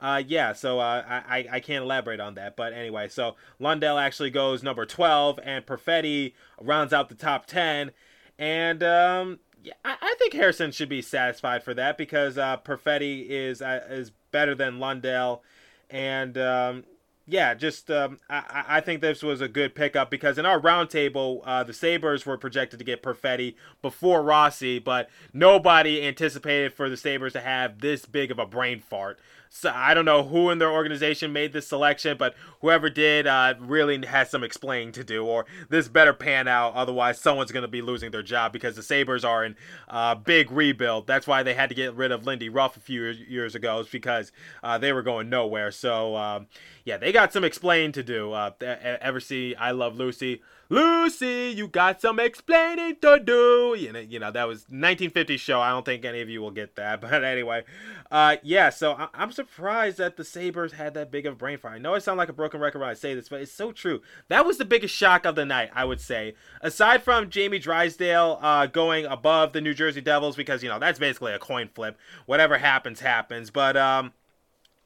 uh, 0.00 0.22
yeah, 0.26 0.54
so 0.54 0.80
uh, 0.80 1.02
I, 1.06 1.46
I 1.50 1.60
can't 1.60 1.84
elaborate 1.84 2.20
on 2.20 2.34
that. 2.34 2.56
But 2.56 2.72
anyway, 2.72 3.08
so 3.08 3.36
Lundell 3.58 3.98
actually 3.98 4.30
goes 4.30 4.62
number 4.62 4.86
12, 4.86 5.38
and 5.42 5.66
Perfetti 5.66 6.32
rounds 6.60 6.92
out 6.92 7.10
the 7.10 7.14
top 7.14 7.46
10. 7.46 7.90
And 8.38 8.82
um, 8.82 9.40
yeah, 9.62 9.74
I, 9.84 9.96
I, 10.00 10.14
think 10.18 10.32
Harrison 10.32 10.72
should 10.72 10.88
be 10.88 11.02
satisfied 11.02 11.62
for 11.62 11.74
that 11.74 11.98
because 11.98 12.38
uh, 12.38 12.56
Perfetti 12.56 13.26
is, 13.28 13.60
uh, 13.60 13.84
is 13.90 14.12
better 14.30 14.54
than 14.54 14.78
Lundell. 14.78 15.42
And 15.90 16.38
um, 16.38 16.84
yeah, 17.26 17.54
just 17.54 17.90
um, 17.90 18.18
I, 18.28 18.64
I 18.68 18.80
think 18.80 19.00
this 19.00 19.22
was 19.22 19.40
a 19.40 19.48
good 19.48 19.74
pickup 19.74 20.10
because 20.10 20.38
in 20.38 20.46
our 20.46 20.60
roundtable, 20.60 21.42
uh, 21.44 21.62
the 21.62 21.72
Sabres 21.72 22.26
were 22.26 22.36
projected 22.36 22.78
to 22.78 22.84
get 22.84 23.02
Perfetti 23.02 23.54
before 23.82 24.22
Rossi, 24.22 24.78
but 24.78 25.08
nobody 25.32 26.06
anticipated 26.06 26.72
for 26.72 26.90
the 26.90 26.96
Sabres 26.96 27.32
to 27.34 27.40
have 27.40 27.80
this 27.80 28.04
big 28.04 28.30
of 28.30 28.38
a 28.38 28.46
brain 28.46 28.80
fart. 28.80 29.18
So 29.52 29.72
I 29.74 29.94
don't 29.94 30.04
know 30.04 30.22
who 30.22 30.48
in 30.50 30.58
their 30.58 30.70
organization 30.70 31.32
made 31.32 31.52
this 31.52 31.66
selection, 31.66 32.16
but 32.16 32.36
whoever 32.60 32.88
did 32.88 33.26
uh, 33.26 33.54
really 33.58 34.06
has 34.06 34.30
some 34.30 34.44
explaining 34.44 34.92
to 34.92 35.02
do, 35.02 35.26
or 35.26 35.44
this 35.68 35.88
better 35.88 36.12
pan 36.12 36.46
out. 36.46 36.74
Otherwise, 36.74 37.18
someone's 37.18 37.50
going 37.50 37.64
to 37.64 37.68
be 37.68 37.82
losing 37.82 38.12
their 38.12 38.22
job 38.22 38.52
because 38.52 38.76
the 38.76 38.82
Sabres 38.82 39.24
are 39.24 39.44
in 39.44 39.56
uh, 39.88 40.14
big 40.14 40.52
rebuild. 40.52 41.08
That's 41.08 41.26
why 41.26 41.42
they 41.42 41.54
had 41.54 41.68
to 41.68 41.74
get 41.74 41.94
rid 41.94 42.12
of 42.12 42.24
Lindy 42.24 42.48
Ruff 42.48 42.76
a 42.76 42.80
few 42.80 43.02
years 43.02 43.56
ago, 43.56 43.80
is 43.80 43.88
because 43.88 44.30
uh, 44.62 44.78
they 44.78 44.92
were 44.92 45.02
going 45.02 45.28
nowhere. 45.28 45.72
So 45.72 46.14
um, 46.14 46.46
yeah, 46.84 46.96
they 46.96 47.10
got 47.10 47.32
some 47.32 47.42
explaining 47.42 47.90
to 47.92 48.04
do. 48.04 48.32
Uh, 48.32 48.52
ever 48.60 49.18
see 49.18 49.56
I 49.56 49.72
Love 49.72 49.96
Lucy? 49.96 50.42
Lucy, 50.72 51.52
you 51.56 51.66
got 51.66 52.00
some 52.00 52.20
explaining 52.20 52.94
to 53.02 53.18
do. 53.18 53.74
You 53.76 53.92
know, 53.92 53.98
you 53.98 54.20
know 54.20 54.30
that 54.30 54.46
was 54.46 54.66
1950s 54.66 55.40
show. 55.40 55.60
I 55.60 55.70
don't 55.70 55.84
think 55.84 56.04
any 56.04 56.20
of 56.20 56.28
you 56.28 56.40
will 56.40 56.52
get 56.52 56.76
that, 56.76 57.00
but 57.00 57.24
anyway, 57.24 57.64
uh, 58.08 58.36
yeah. 58.44 58.70
So 58.70 58.92
I- 58.92 59.08
am 59.14 59.32
surprised 59.32 59.98
that 59.98 60.16
the 60.16 60.22
Sabres 60.22 60.74
had 60.74 60.94
that 60.94 61.10
big 61.10 61.26
of 61.26 61.32
a 61.32 61.36
brain 61.36 61.58
fire. 61.58 61.72
I 61.72 61.78
know 61.78 61.94
I 61.94 61.98
sound 61.98 62.18
like 62.18 62.28
a 62.28 62.32
broken 62.32 62.60
record 62.60 62.78
when 62.78 62.88
I 62.88 62.94
say 62.94 63.14
this, 63.14 63.28
but 63.28 63.40
it's 63.40 63.50
so 63.50 63.72
true. 63.72 64.00
That 64.28 64.46
was 64.46 64.58
the 64.58 64.64
biggest 64.64 64.94
shock 64.94 65.26
of 65.26 65.34
the 65.34 65.44
night, 65.44 65.70
I 65.74 65.84
would 65.84 66.00
say. 66.00 66.34
Aside 66.60 67.02
from 67.02 67.30
Jamie 67.30 67.58
Drysdale 67.58 68.38
uh, 68.40 68.66
going 68.66 69.06
above 69.06 69.52
the 69.52 69.60
New 69.60 69.74
Jersey 69.74 70.00
Devils, 70.00 70.36
because 70.36 70.62
you 70.62 70.68
know 70.68 70.78
that's 70.78 71.00
basically 71.00 71.32
a 71.32 71.40
coin 71.40 71.68
flip. 71.74 71.98
Whatever 72.26 72.58
happens, 72.58 73.00
happens. 73.00 73.50
But 73.50 73.76
um, 73.76 74.12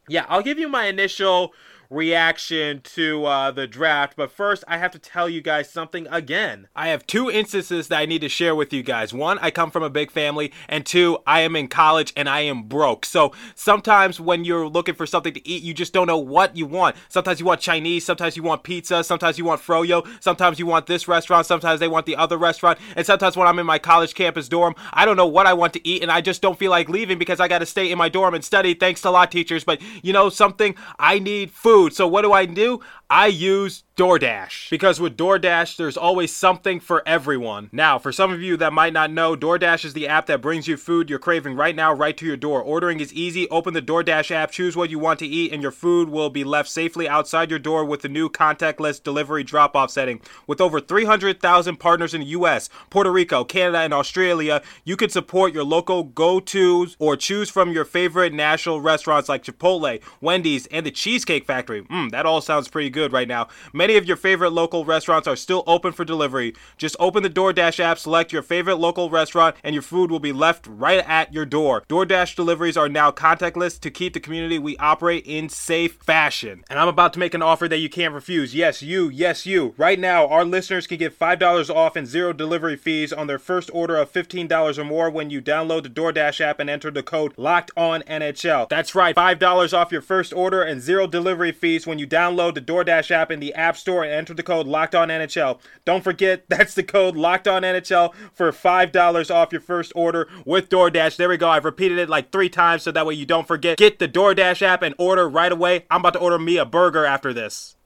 yeah, 0.09 0.25
I'll 0.31 0.42
give 0.42 0.59
you 0.59 0.68
my 0.68 0.87
initial 0.87 1.53
reaction 1.90 2.81
to 2.83 3.25
uh, 3.25 3.51
the 3.51 3.66
draft. 3.66 4.14
But 4.16 4.31
first, 4.31 4.64
I 4.66 4.79
have 4.79 4.92
to 4.92 4.99
tell 4.99 5.29
you 5.29 5.40
guys 5.40 5.70
something 5.70 6.07
again. 6.11 6.68
I 6.75 6.88
have 6.88 7.07
two 7.07 7.31
instances 7.31 7.88
that 7.88 7.99
I 7.99 8.07
need 8.07 8.20
to 8.20 8.29
share 8.29 8.55
with 8.55 8.73
you 8.73 8.83
guys. 8.83 9.12
One, 9.12 9.38
I 9.40 9.51
come 9.51 9.70
from 9.70 9.83
a 9.83 9.90
big 9.90 10.11
family, 10.11 10.53
and 10.68 10.85
two, 10.85 11.18
I 11.27 11.40
am 11.40 11.57
in 11.57 11.68
college 11.68 12.12
and 12.16 12.29
I 12.29 12.40
am 12.40 12.64
broke. 12.64 13.05
So 13.05 13.33
sometimes 13.55 14.20
when 14.20 14.44
you're 14.44 14.68
looking 14.68 14.94
for 14.94 15.07
something 15.07 15.35
to 15.35 15.49
eat, 15.49 15.62
you 15.62 15.75
just 15.75 15.92
don't 15.92 16.07
know 16.07 16.18
what 16.18 16.57
you 16.57 16.66
want. 16.66 16.97
Sometimes 17.09 17.40
you 17.40 17.47
want 17.47 17.61
Chinese, 17.61 18.05
sometimes 18.05 18.37
you 18.37 18.42
want 18.42 18.62
pizza, 18.62 19.05
sometimes 19.05 19.38
you 19.38 19.44
want 19.44 19.61
froyo, 19.61 20.07
sometimes 20.20 20.59
you 20.59 20.66
want 20.66 20.87
this 20.87 21.09
restaurant, 21.09 21.47
sometimes 21.47 21.81
they 21.81 21.88
want 21.88 22.07
the 22.07 22.16
other 22.16 22.38
restaurant, 22.38 22.79
and 22.97 23.05
sometimes 23.05 23.37
when 23.37 23.47
I'm 23.47 23.59
in 23.59 23.66
my 23.66 23.79
college 23.79 24.14
campus 24.14 24.49
dorm, 24.49 24.75
I 24.92 25.05
don't 25.05 25.16
know 25.16 25.27
what 25.27 25.47
I 25.47 25.53
want 25.53 25.73
to 25.75 25.87
eat, 25.87 26.03
and 26.03 26.11
I 26.11 26.20
just 26.20 26.42
don't 26.42 26.59
feel 26.59 26.70
like 26.70 26.88
leaving 26.88 27.18
because 27.18 27.40
I 27.40 27.49
got 27.49 27.59
to 27.59 27.66
stay 27.66 27.90
in 27.90 27.99
my 27.99 28.09
dorm 28.09 28.35
and 28.35 28.44
study. 28.44 28.75
Thanks 28.75 29.03
to 29.03 29.09
a 29.09 29.11
lot 29.11 29.31
teachers, 29.31 29.64
but 29.64 29.81
you 30.03 30.12
know 30.12 30.29
something, 30.29 30.75
I 30.99 31.18
need 31.18 31.51
food 31.51 31.74
food. 31.75 31.93
So 31.93 32.07
what 32.07 32.23
do 32.23 32.33
I 32.33 32.47
do? 32.47 32.81
I 33.11 33.27
use 33.27 33.85
DoorDash 33.97 34.71
because 34.71 35.01
with 35.01 35.17
DoorDash, 35.17 35.77
there's 35.77 35.97
always 35.97 36.33
something 36.33 36.81
for 36.81 37.03
everyone. 37.07 37.69
Now, 37.71 37.99
for 37.99 38.13
some 38.13 38.33
of 38.33 38.41
you 38.41 38.57
that 38.57 38.73
might 38.73 38.93
not 38.93 39.13
know, 39.13 39.37
DoorDash 39.37 39.85
is 39.85 39.93
the 39.93 40.09
app 40.09 40.27
that 40.27 40.41
brings 40.41 40.67
you 40.67 40.77
food 40.77 41.11
you're 41.11 41.19
craving 41.19 41.55
right 41.55 41.77
now, 41.77 41.93
right 41.93 42.17
to 42.17 42.27
your 42.27 42.37
door. 42.37 42.63
Ordering 42.63 42.99
is 43.01 43.13
easy. 43.13 43.49
Open 43.51 43.75
the 43.75 43.83
DoorDash 43.83 44.31
app, 44.31 44.51
choose 44.51 44.77
what 44.77 44.91
you 44.91 44.99
want 44.99 45.19
to 45.19 45.27
eat, 45.27 45.53
and 45.53 45.63
your 45.63 45.71
food 45.71 46.09
will 46.09 46.31
be 46.31 46.45
left 46.45 46.69
safely 46.69 47.09
outside 47.09 47.51
your 47.51 47.59
door 47.59 47.85
with 47.85 48.03
the 48.03 48.09
new 48.09 48.29
contactless 48.29 49.03
delivery 49.03 49.45
drop 49.45 49.77
off 49.77 49.91
setting. 49.91 50.21
With 50.47 50.61
over 50.61 50.81
300,000 50.81 51.77
partners 51.77 52.15
in 52.15 52.21
the 52.21 52.29
US, 52.29 52.69
Puerto 52.91 53.13
Rico, 53.13 53.45
Canada, 53.45 53.79
and 53.79 53.95
Australia, 53.95 54.63
you 54.85 54.97
can 54.97 55.11
support 55.11 55.53
your 55.53 55.65
local 55.65 56.05
go 56.05 56.41
tos 56.41 56.97
or 56.99 57.17
choose 57.17 57.51
from 57.51 57.71
your 57.71 57.85
favorite 57.85 58.33
national 58.33 58.81
restaurants 58.81 59.29
like 59.29 59.45
Chipotle, 59.45 60.01
Wendy's, 60.21 60.67
and 60.67 60.87
the 60.87 60.91
Cheesecake 60.91 61.47
Factory. 61.47 61.63
Mmm, 61.64 62.11
that 62.11 62.27
all 62.27 62.40
sounds 62.40 62.68
pretty 62.68 62.90
good 62.90 63.12
right 63.12 63.29
now. 63.29 63.48
Many 63.72 63.96
of 63.96 64.07
your 64.07 64.16
favorite 64.16 64.50
local 64.50 64.85
restaurants 64.85 65.29
are 65.29 65.37
still 65.37 65.64
open 65.66 65.92
for 65.92 66.05
delivery. 66.05 66.55
Just 66.77 66.96
open 66.98 67.22
the 67.22 67.31
DoorDash 67.31 67.81
app, 67.81 67.98
select 67.98 68.33
your 68.33 68.42
favorite 68.42 68.77
local 68.77 69.11
restaurant, 69.11 69.57
and 69.62 69.74
your 69.74 69.83
food 69.83 70.11
will 70.11 70.20
be 70.20 70.33
left 70.33 70.66
right 70.66 71.05
at 71.07 71.33
your 71.33 71.46
door. 71.46 71.83
DoorDash 71.88 72.37
deliveries 72.37 72.77
are 72.77 72.88
now 72.88 73.11
contactless 73.11 73.81
to 73.81 73.90
keep 73.90 74.12
the 74.14 74.20
community 74.20 74.59
we 74.59 74.77
operate 74.79 75.27
in 75.27 75.48
safe 75.48 75.94
fashion. 75.94 76.64
And 76.68 76.79
I'm 76.79 76.88
about 76.88 77.12
to 77.14 77.18
make 77.18 77.35
an 77.35 77.42
offer 77.42 77.68
that 77.68 77.79
you 77.79 77.88
can't 77.88 78.14
refuse. 78.14 78.55
Yes, 78.55 78.83
you, 78.83 79.09
yes, 79.09 79.46
you. 79.46 79.74
Right 79.77 79.98
now, 79.98 80.27
our 80.29 80.44
listeners 80.44 80.87
can 80.87 80.98
get 80.98 81.18
$5 81.18 81.74
off 81.74 81.96
and 81.96 82.07
zero 82.07 82.33
delivery 82.33 82.77
fees 82.77 83.12
on 83.12 83.27
their 83.27 83.38
first 83.38 83.70
order 83.72 83.96
of 83.96 84.12
$15 84.12 84.79
or 84.79 84.85
more 84.85 85.11
when 85.11 85.31
you 85.31 85.40
download 85.40 85.85
the 85.85 85.90
DoorDash 85.90 86.40
app 86.40 86.61
and 86.61 86.68
enter 86.68 86.90
the 86.90 87.03
code 87.03 87.35
LOCKED 87.37 87.70
ON 87.77 88.03
NHL. 88.03 88.68
That's 88.68 88.94
right, 88.94 89.14
$5 89.14 89.77
off 89.77 89.92
your 89.92 90.03
first 90.03 90.33
order 90.33 90.62
and 90.62 90.81
zero 90.81 91.07
delivery 91.07 91.53
feast 91.55 91.87
when 91.87 91.99
you 91.99 92.07
download 92.07 92.55
the 92.55 92.61
DoorDash 92.61 93.11
app 93.11 93.31
in 93.31 93.40
the 93.40 93.55
App 93.55 93.77
Store 93.77 94.05
and 94.05 94.12
enter 94.12 94.35
the 94.35 94.43
code 94.43 94.67
Locked 94.67 94.95
On 94.95 95.09
NHL. 95.09 95.59
Don't 95.85 96.05
forget 96.05 96.45
that's 96.49 96.75
the 96.75 96.83
code 96.83 97.17
Locked 97.17 97.49
On 97.49 97.62
NHL 97.62 98.14
for 98.33 98.51
five 98.53 98.93
dollars 98.93 99.31
off 99.31 99.53
your 99.53 99.61
first 99.61 99.93
order 99.95 100.29
with 100.45 100.69
DoorDash. 100.69 101.17
There 101.17 101.29
we 101.29 101.37
go. 101.37 101.49
I've 101.49 101.64
repeated 101.64 101.99
it 101.99 102.09
like 102.09 102.31
three 102.31 102.49
times 102.49 102.83
so 102.83 102.93
that 102.93 103.07
way 103.07 103.14
you 103.14 103.27
don't 103.27 103.47
forget. 103.47 103.79
Get 103.79 103.99
the 103.99 104.09
DoorDash 104.09 104.62
app 104.62 104.83
and 104.83 104.95
order 104.99 105.29
right 105.29 105.53
away. 105.53 105.87
I'm 105.90 106.01
about 106.01 106.14
to 106.14 106.19
order 106.21 106.38
me 106.38 106.57
a 106.57 106.64
burger 106.64 107.05
after 107.05 107.33
this. 107.33 107.77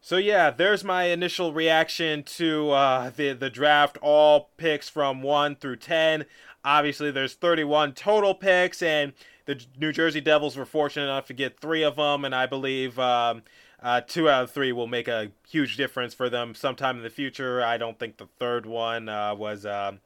So 0.00 0.16
yeah, 0.16 0.50
there's 0.50 0.84
my 0.84 1.04
initial 1.04 1.52
reaction 1.52 2.22
to 2.22 2.70
uh, 2.70 3.10
the 3.14 3.34
the 3.34 3.50
draft. 3.50 3.98
All 4.00 4.48
picks 4.56 4.88
from 4.88 5.22
one 5.22 5.54
through 5.56 5.76
ten. 5.76 6.24
Obviously, 6.64 7.10
there's 7.10 7.34
31 7.34 7.92
total 7.92 8.34
picks, 8.34 8.82
and 8.82 9.12
the 9.48 9.58
New 9.80 9.92
Jersey 9.92 10.20
Devils 10.20 10.58
were 10.58 10.66
fortunate 10.66 11.04
enough 11.04 11.24
to 11.28 11.32
get 11.32 11.58
three 11.58 11.82
of 11.82 11.96
them, 11.96 12.26
and 12.26 12.34
I 12.34 12.44
believe 12.44 12.98
um, 12.98 13.42
uh, 13.82 14.02
two 14.02 14.28
out 14.28 14.44
of 14.44 14.50
three 14.50 14.72
will 14.72 14.86
make 14.86 15.08
a 15.08 15.32
huge 15.48 15.78
difference 15.78 16.12
for 16.12 16.28
them 16.28 16.54
sometime 16.54 16.98
in 16.98 17.02
the 17.02 17.08
future. 17.08 17.64
I 17.64 17.78
don't 17.78 17.98
think 17.98 18.18
the 18.18 18.28
third 18.38 18.66
one 18.66 19.08
uh, 19.08 19.34
was. 19.34 19.64
Um, 19.64 20.00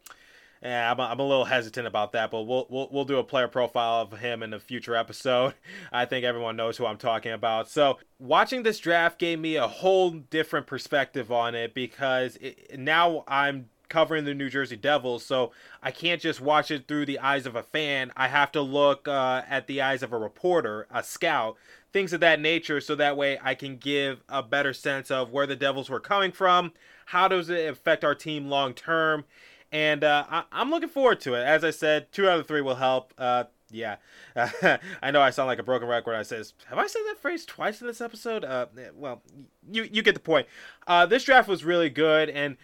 yeah, 0.63 0.93
I'm, 0.93 1.01
I'm 1.01 1.19
a 1.19 1.27
little 1.27 1.47
hesitant 1.47 1.89
about 1.89 2.13
that, 2.13 2.31
but 2.31 2.43
we'll, 2.43 2.69
we'll 2.71 2.89
we'll 2.93 3.05
do 3.05 3.19
a 3.19 3.25
player 3.25 3.49
profile 3.49 4.03
of 4.03 4.21
him 4.21 4.45
in 4.45 4.55
a 4.55 4.61
future 4.61 4.95
episode. 4.95 5.55
I 5.93 6.05
think 6.05 6.25
everyone 6.25 6.55
knows 6.55 6.77
who 6.77 6.87
I'm 6.87 6.97
talking 6.97 7.33
about. 7.33 7.69
So 7.69 7.99
watching 8.21 8.63
this 8.63 8.79
draft 8.79 9.19
gave 9.19 9.41
me 9.41 9.57
a 9.57 9.67
whole 9.67 10.11
different 10.11 10.69
perspective 10.69 11.33
on 11.33 11.57
it 11.57 11.75
because 11.75 12.37
it, 12.37 12.79
now 12.79 13.25
I'm 13.27 13.71
covering 13.93 14.25
the 14.25 14.33
New 14.33 14.49
Jersey 14.49 14.77
Devils, 14.77 15.23
so 15.23 15.53
I 15.83 15.91
can't 15.91 16.19
just 16.19 16.41
watch 16.41 16.71
it 16.71 16.89
through 16.89 17.05
the 17.05 17.19
eyes 17.19 17.45
of 17.45 17.55
a 17.55 17.63
fan. 17.63 18.11
I 18.17 18.29
have 18.29 18.51
to 18.53 18.63
look 18.63 19.07
uh, 19.07 19.43
at 19.47 19.67
the 19.67 19.83
eyes 19.83 20.03
of 20.03 20.15
a 20.15 20.19
reporter, 20.19 20.87
a 20.91 21.03
scout, 21.03 21.59
things 21.93 22.15
of 22.15 22.21
that 22.21 22.41
nature, 22.41 22.81
so 22.81 22.95
that 22.95 23.19
way 23.19 23.39
I 23.43 23.55
can 23.55 23.77
give 23.77 24.23
a 24.31 24.43
better 24.43 24.73
sense 24.73 25.11
of 25.11 25.31
where 25.31 25.47
the 25.47 25.57
Devils 25.57 25.91
were 25.91 26.01
coming 26.01 26.33
from, 26.33 26.73
how 27.07 27.29
does 27.29 27.51
it 27.51 27.69
affect 27.69 28.03
our 28.03 28.15
team 28.15 28.49
long 28.49 28.73
term, 28.73 29.27
and 29.71 30.03
uh, 30.03 30.25
I- 30.31 30.45
am 30.53 30.71
looking 30.71 30.89
forward 30.89 31.21
to 31.21 31.35
it. 31.35 31.43
As 31.43 31.63
I 31.63 31.71
said, 31.71 32.11
two 32.13 32.27
out 32.27 32.41
of 32.41 32.49
three 32.49 32.63
will 32.63 32.77
help. 32.77 33.13
Uh, 33.19 33.45
yeah, 33.73 33.97
I 35.03 35.11
know 35.11 35.21
I 35.21 35.31
sound 35.31 35.47
like 35.47 35.59
a 35.59 35.65
broken 35.65 35.89
record. 35.89 36.15
I 36.15 36.23
says, 36.23 36.55
have 36.67 36.79
I 36.79 36.87
said 36.87 37.03
that 37.09 37.19
phrase 37.19 37.45
twice 37.45 37.81
in 37.81 37.87
this 37.87 38.01
episode? 38.01 38.45
Uh, 38.45 38.67
well, 38.95 39.23
you 39.71 39.89
you 39.91 40.03
get 40.03 40.15
the 40.15 40.21
point. 40.21 40.47
Uh, 40.87 41.07
this 41.07 41.25
draft 41.25 41.49
was 41.49 41.65
really 41.65 41.91
good, 41.91 42.29
and 42.29 42.57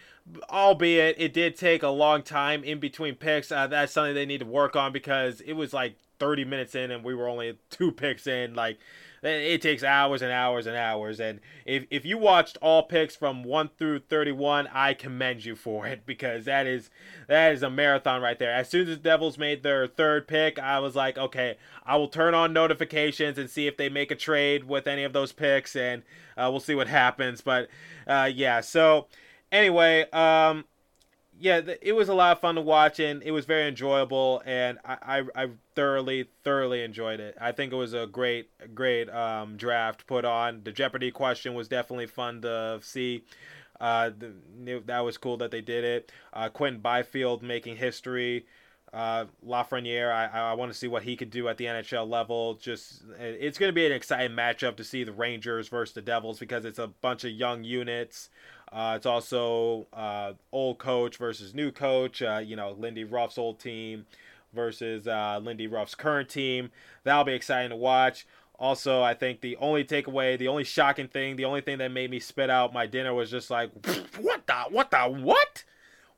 albeit 0.49 1.15
it 1.19 1.33
did 1.33 1.55
take 1.55 1.83
a 1.83 1.89
long 1.89 2.21
time 2.21 2.63
in 2.63 2.79
between 2.79 3.15
picks, 3.15 3.51
uh, 3.51 3.67
that's 3.67 3.91
something 3.91 4.13
they 4.13 4.25
need 4.25 4.39
to 4.39 4.45
work 4.45 4.75
on 4.75 4.91
because 4.91 5.41
it 5.41 5.53
was 5.53 5.73
like 5.73 5.95
30 6.19 6.45
minutes 6.45 6.75
in, 6.75 6.91
and 6.91 7.03
we 7.03 7.15
were 7.15 7.27
only 7.27 7.57
two 7.69 7.91
picks 7.91 8.27
in. 8.27 8.53
Like 8.53 8.77
it 9.21 9.61
takes 9.61 9.83
hours 9.83 10.21
and 10.21 10.31
hours 10.31 10.65
and 10.65 10.75
hours. 10.75 11.19
And 11.19 11.39
if, 11.65 11.85
if 11.89 12.05
you 12.05 12.17
watched 12.17 12.57
all 12.61 12.83
picks 12.83 13.15
from 13.15 13.43
1 13.43 13.71
through 13.77 13.99
31, 13.99 14.67
I 14.73 14.93
commend 14.93 15.45
you 15.45 15.55
for 15.55 15.85
it 15.87 16.03
because 16.05 16.45
that 16.45 16.67
is 16.67 16.89
that 17.27 17.51
is 17.53 17.63
a 17.63 17.69
marathon 17.69 18.21
right 18.21 18.39
there. 18.39 18.53
As 18.53 18.69
soon 18.69 18.87
as 18.87 18.97
the 18.97 19.03
Devils 19.03 19.37
made 19.37 19.63
their 19.63 19.87
third 19.87 20.27
pick, 20.27 20.57
I 20.59 20.79
was 20.79 20.95
like, 20.95 21.17
okay, 21.17 21.57
I 21.85 21.97
will 21.97 22.07
turn 22.07 22.33
on 22.33 22.53
notifications 22.53 23.37
and 23.37 23.49
see 23.49 23.67
if 23.67 23.77
they 23.77 23.89
make 23.89 24.11
a 24.11 24.15
trade 24.15 24.63
with 24.63 24.87
any 24.87 25.03
of 25.03 25.13
those 25.13 25.31
picks, 25.31 25.75
and 25.75 26.03
uh, 26.37 26.47
we'll 26.51 26.59
see 26.59 26.75
what 26.75 26.87
happens. 26.87 27.41
But 27.41 27.69
uh, 28.07 28.29
yeah, 28.33 28.61
so 28.61 29.07
anyway, 29.51 30.09
um, 30.11 30.65
yeah, 31.39 31.61
it 31.81 31.93
was 31.93 32.09
a 32.09 32.13
lot 32.13 32.33
of 32.33 32.39
fun 32.39 32.55
to 32.55 32.61
watch 32.61 32.99
and 32.99 33.23
it 33.23 33.31
was 33.31 33.45
very 33.45 33.67
enjoyable 33.67 34.41
and 34.45 34.77
I, 34.83 35.23
I, 35.35 35.43
I, 35.43 35.49
thoroughly 35.73 36.27
thoroughly 36.43 36.83
enjoyed 36.83 37.19
it. 37.19 37.37
I 37.39 37.53
think 37.53 37.71
it 37.71 37.77
was 37.77 37.93
a 37.93 38.05
great 38.05 38.49
great 38.75 39.09
um, 39.09 39.55
draft 39.55 40.05
put 40.05 40.25
on. 40.25 40.61
The 40.63 40.71
Jeopardy 40.71 41.11
question 41.11 41.53
was 41.53 41.67
definitely 41.67 42.07
fun 42.07 42.41
to 42.41 42.79
see. 42.81 43.23
Uh, 43.79 44.09
the, 44.09 44.83
that 44.87 44.99
was 44.99 45.17
cool 45.17 45.37
that 45.37 45.51
they 45.51 45.61
did 45.61 45.85
it. 45.85 46.11
Uh, 46.33 46.49
Quinton 46.49 46.81
Byfield 46.81 47.41
making 47.41 47.77
history. 47.77 48.45
Uh, 48.91 49.25
Lafreniere, 49.45 50.11
I, 50.11 50.51
I 50.51 50.53
want 50.53 50.71
to 50.71 50.77
see 50.77 50.87
what 50.87 51.03
he 51.03 51.15
could 51.15 51.29
do 51.29 51.47
at 51.47 51.57
the 51.57 51.65
NHL 51.65 52.09
level. 52.09 52.55
Just 52.55 53.03
it's 53.19 53.57
going 53.57 53.69
to 53.69 53.73
be 53.73 53.85
an 53.85 53.91
exciting 53.91 54.35
matchup 54.35 54.77
to 54.77 54.83
see 54.83 55.03
the 55.03 55.11
Rangers 55.11 55.67
versus 55.67 55.93
the 55.93 56.01
Devils 56.01 56.39
because 56.39 56.65
it's 56.65 56.79
a 56.79 56.87
bunch 56.87 57.23
of 57.23 57.31
young 57.31 57.63
units. 57.63 58.29
Uh, 58.71 58.93
it's 58.95 59.05
also 59.05 59.87
uh, 59.93 60.33
old 60.51 60.79
coach 60.79 61.17
versus 61.17 61.53
new 61.53 61.71
coach. 61.71 62.21
Uh, 62.21 62.41
you 62.43 62.55
know, 62.55 62.71
Lindy 62.71 63.03
Ruff's 63.03 63.37
old 63.37 63.59
team 63.59 64.05
versus 64.53 65.07
uh, 65.07 65.39
Lindy 65.41 65.67
Ruff's 65.67 65.95
current 65.95 66.29
team. 66.29 66.71
That'll 67.03 67.23
be 67.23 67.33
exciting 67.33 67.69
to 67.69 67.75
watch. 67.75 68.25
Also, 68.57 69.01
I 69.01 69.13
think 69.13 69.39
the 69.39 69.55
only 69.57 69.85
takeaway, 69.85 70.37
the 70.37 70.49
only 70.49 70.65
shocking 70.65 71.07
thing, 71.07 71.37
the 71.37 71.45
only 71.45 71.61
thing 71.61 71.77
that 71.77 71.91
made 71.91 72.11
me 72.11 72.19
spit 72.19 72.49
out 72.49 72.73
my 72.73 72.87
dinner 72.87 73.13
was 73.13 73.31
just 73.31 73.49
like, 73.49 73.71
what 74.19 74.45
the, 74.47 74.53
what 74.69 74.91
the, 74.91 74.97
what? 74.97 75.63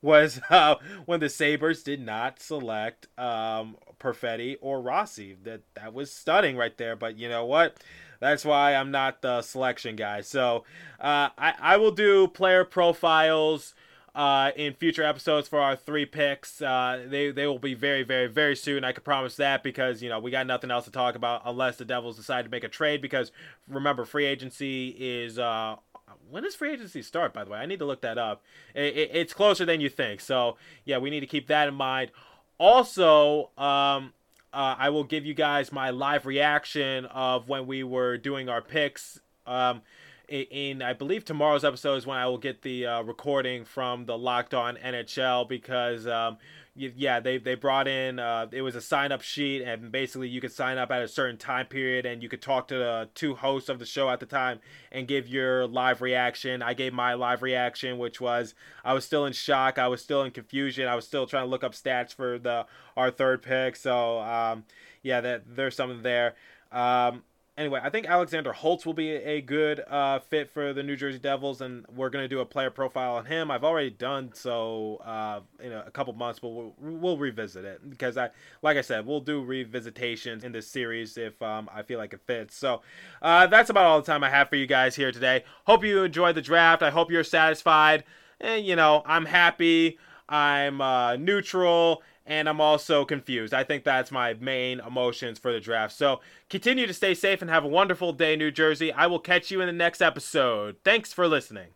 Was 0.01 0.39
uh, 0.49 0.75
when 1.05 1.19
the 1.19 1.29
Sabres 1.29 1.83
did 1.83 2.01
not 2.01 2.39
select 2.39 3.07
um, 3.17 3.77
Perfetti 3.99 4.57
or 4.61 4.81
Rossi. 4.81 5.37
That 5.43 5.61
that 5.75 5.93
was 5.93 6.11
stunning 6.11 6.57
right 6.57 6.75
there. 6.77 6.95
But 6.95 7.17
you 7.17 7.29
know 7.29 7.45
what? 7.45 7.77
That's 8.19 8.45
why 8.45 8.75
I'm 8.75 8.91
not 8.91 9.21
the 9.21 9.41
selection 9.41 9.95
guy. 9.95 10.21
So 10.21 10.63
uh, 10.99 11.29
I, 11.37 11.53
I 11.59 11.77
will 11.77 11.91
do 11.91 12.27
player 12.27 12.63
profiles 12.63 13.73
uh, 14.13 14.51
in 14.55 14.73
future 14.73 15.03
episodes 15.03 15.47
for 15.47 15.59
our 15.59 15.75
three 15.75 16.05
picks. 16.05 16.61
Uh, 16.61 17.05
they, 17.07 17.31
they 17.31 17.47
will 17.47 17.59
be 17.59 17.73
very, 17.73 18.03
very, 18.03 18.27
very 18.27 18.55
soon. 18.55 18.83
I 18.83 18.91
can 18.91 19.03
promise 19.03 19.37
that 19.37 19.63
because, 19.63 20.03
you 20.03 20.09
know, 20.09 20.19
we 20.19 20.29
got 20.29 20.45
nothing 20.45 20.69
else 20.69 20.85
to 20.85 20.91
talk 20.91 21.15
about 21.15 21.41
unless 21.45 21.77
the 21.77 21.85
Devils 21.85 22.17
decide 22.17 22.45
to 22.45 22.51
make 22.51 22.63
a 22.63 22.69
trade 22.69 23.01
because 23.01 23.31
remember, 23.67 24.05
free 24.05 24.25
agency 24.25 24.89
is. 24.99 25.39
Uh, 25.39 25.77
when 26.31 26.43
does 26.43 26.55
free 26.55 26.73
agency 26.73 27.01
start, 27.01 27.33
by 27.33 27.43
the 27.43 27.51
way? 27.51 27.59
I 27.59 27.65
need 27.65 27.79
to 27.79 27.85
look 27.85 28.01
that 28.01 28.17
up. 28.17 28.41
It, 28.73 28.97
it, 28.97 29.11
it's 29.13 29.33
closer 29.33 29.65
than 29.65 29.81
you 29.81 29.89
think. 29.89 30.21
So, 30.21 30.57
yeah, 30.85 30.97
we 30.97 31.09
need 31.09 31.19
to 31.19 31.27
keep 31.27 31.47
that 31.47 31.67
in 31.67 31.75
mind. 31.75 32.11
Also, 32.57 33.49
um, 33.57 34.13
uh, 34.53 34.75
I 34.77 34.89
will 34.89 35.03
give 35.03 35.25
you 35.25 35.33
guys 35.33 35.71
my 35.71 35.89
live 35.91 36.25
reaction 36.25 37.05
of 37.05 37.47
when 37.47 37.67
we 37.67 37.83
were 37.83 38.17
doing 38.17 38.49
our 38.49 38.61
picks. 38.61 39.19
Um, 39.45 39.81
in, 40.27 40.43
in, 40.43 40.81
I 40.81 40.93
believe 40.93 41.25
tomorrow's 41.25 41.65
episode 41.65 41.95
is 41.95 42.07
when 42.07 42.17
I 42.17 42.27
will 42.27 42.37
get 42.37 42.61
the 42.61 42.85
uh, 42.85 43.01
recording 43.03 43.65
from 43.65 44.05
the 44.05 44.17
Locked 44.17 44.53
On 44.53 44.77
NHL 44.77 45.47
because 45.47 46.07
um, 46.07 46.37
yeah, 46.73 47.19
they 47.19 47.37
they 47.37 47.55
brought 47.55 47.87
in 47.87 48.17
uh, 48.17 48.47
it 48.51 48.61
was 48.61 48.75
a 48.75 48.81
sign 48.81 49.11
up 49.11 49.21
sheet, 49.21 49.61
and 49.61 49.91
basically 49.91 50.29
you 50.29 50.39
could 50.39 50.53
sign 50.53 50.77
up 50.77 50.89
at 50.89 51.01
a 51.01 51.07
certain 51.07 51.37
time 51.37 51.65
period, 51.65 52.05
and 52.05 52.23
you 52.23 52.29
could 52.29 52.41
talk 52.41 52.69
to 52.69 52.75
the 52.75 53.09
two 53.13 53.35
hosts 53.35 53.67
of 53.67 53.77
the 53.77 53.85
show 53.85 54.09
at 54.09 54.21
the 54.21 54.25
time 54.25 54.59
and 54.91 55.07
give 55.07 55.27
your 55.27 55.67
live 55.67 56.01
reaction. 56.01 56.61
I 56.61 56.73
gave 56.73 56.93
my 56.93 57.13
live 57.13 57.41
reaction, 57.41 57.97
which 57.97 58.21
was 58.21 58.55
I 58.85 58.93
was 58.93 59.03
still 59.03 59.25
in 59.25 59.33
shock, 59.33 59.77
I 59.77 59.89
was 59.89 60.01
still 60.01 60.23
in 60.23 60.31
confusion, 60.31 60.87
I 60.87 60.95
was 60.95 61.05
still 61.05 61.27
trying 61.27 61.43
to 61.45 61.49
look 61.49 61.63
up 61.63 61.73
stats 61.73 62.13
for 62.15 62.39
the 62.39 62.65
our 62.95 63.11
third 63.11 63.41
pick. 63.41 63.75
So 63.75 64.19
um, 64.19 64.63
yeah, 65.03 65.19
that 65.19 65.55
there's 65.55 65.75
something 65.75 66.03
there. 66.03 66.35
Um, 66.71 67.23
anyway, 67.57 67.79
I 67.83 67.89
think 67.89 68.07
Alexander 68.07 68.53
Holtz 68.53 68.85
will 68.85 68.93
be 68.93 69.11
a 69.11 69.41
good 69.41 69.81
uh, 69.87 70.19
fit 70.19 70.49
for 70.49 70.73
the 70.73 70.83
New 70.83 70.95
Jersey 70.95 71.19
Devils, 71.19 71.61
and 71.61 71.85
we're 71.93 72.09
going 72.09 72.23
to 72.23 72.27
do 72.27 72.39
a 72.39 72.45
player 72.45 72.69
profile 72.69 73.15
on 73.15 73.25
him. 73.25 73.51
I've 73.51 73.63
already 73.63 73.89
done 73.89 74.31
so 74.33 74.97
uh, 75.05 75.41
in 75.59 75.71
a, 75.71 75.85
a 75.87 75.91
couple 75.91 76.13
months, 76.13 76.39
but 76.39 76.49
we'll, 76.49 76.73
we'll, 76.79 77.17
revisit 77.17 77.65
it 77.65 77.87
because 77.89 78.17
I, 78.17 78.29
like 78.61 78.77
I 78.77 78.81
said, 78.81 79.05
we'll 79.05 79.19
do 79.19 79.45
revisitations 79.45 80.43
in 80.43 80.51
this 80.51 80.67
series 80.67 81.17
if 81.17 81.39
um, 81.41 81.69
I 81.73 81.83
feel 81.83 81.99
like 81.99 82.13
it 82.13 82.21
fits. 82.25 82.55
So 82.55 82.81
uh, 83.21 83.47
that's 83.47 83.69
about 83.69 83.85
all 83.85 83.99
the 84.01 84.05
time 84.05 84.23
I 84.23 84.29
have 84.29 84.49
for 84.49 84.55
you 84.55 84.65
guys 84.65 84.95
here 84.95 85.11
today. 85.11 85.43
Hope 85.65 85.83
you 85.83 86.03
enjoyed 86.03 86.35
the 86.35 86.41
draft. 86.41 86.81
I 86.81 86.89
hope 86.89 87.11
you're 87.11 87.23
satisfied. 87.23 88.03
And 88.39 88.65
you 88.65 88.75
know, 88.75 89.03
I'm 89.05 89.25
happy. 89.25 89.99
I'm 90.27 90.79
uh, 90.79 91.17
neutral 91.17 92.01
and 92.25 92.47
I'm 92.47 92.61
also 92.61 93.05
confused. 93.05 93.53
I 93.53 93.63
think 93.63 93.83
that's 93.83 94.11
my 94.11 94.33
main 94.35 94.79
emotions 94.79 95.39
for 95.39 95.51
the 95.51 95.59
draft. 95.59 95.95
So 95.95 96.21
continue 96.49 96.87
to 96.87 96.93
stay 96.93 97.13
safe 97.13 97.41
and 97.41 97.49
have 97.49 97.63
a 97.63 97.69
wonderful 97.69 98.13
day, 98.13 98.35
New 98.35 98.51
Jersey. 98.51 98.91
I 98.91 99.07
will 99.07 99.19
catch 99.19 99.51
you 99.51 99.61
in 99.61 99.67
the 99.67 99.73
next 99.73 100.01
episode. 100.01 100.77
Thanks 100.83 101.13
for 101.13 101.27
listening. 101.27 101.69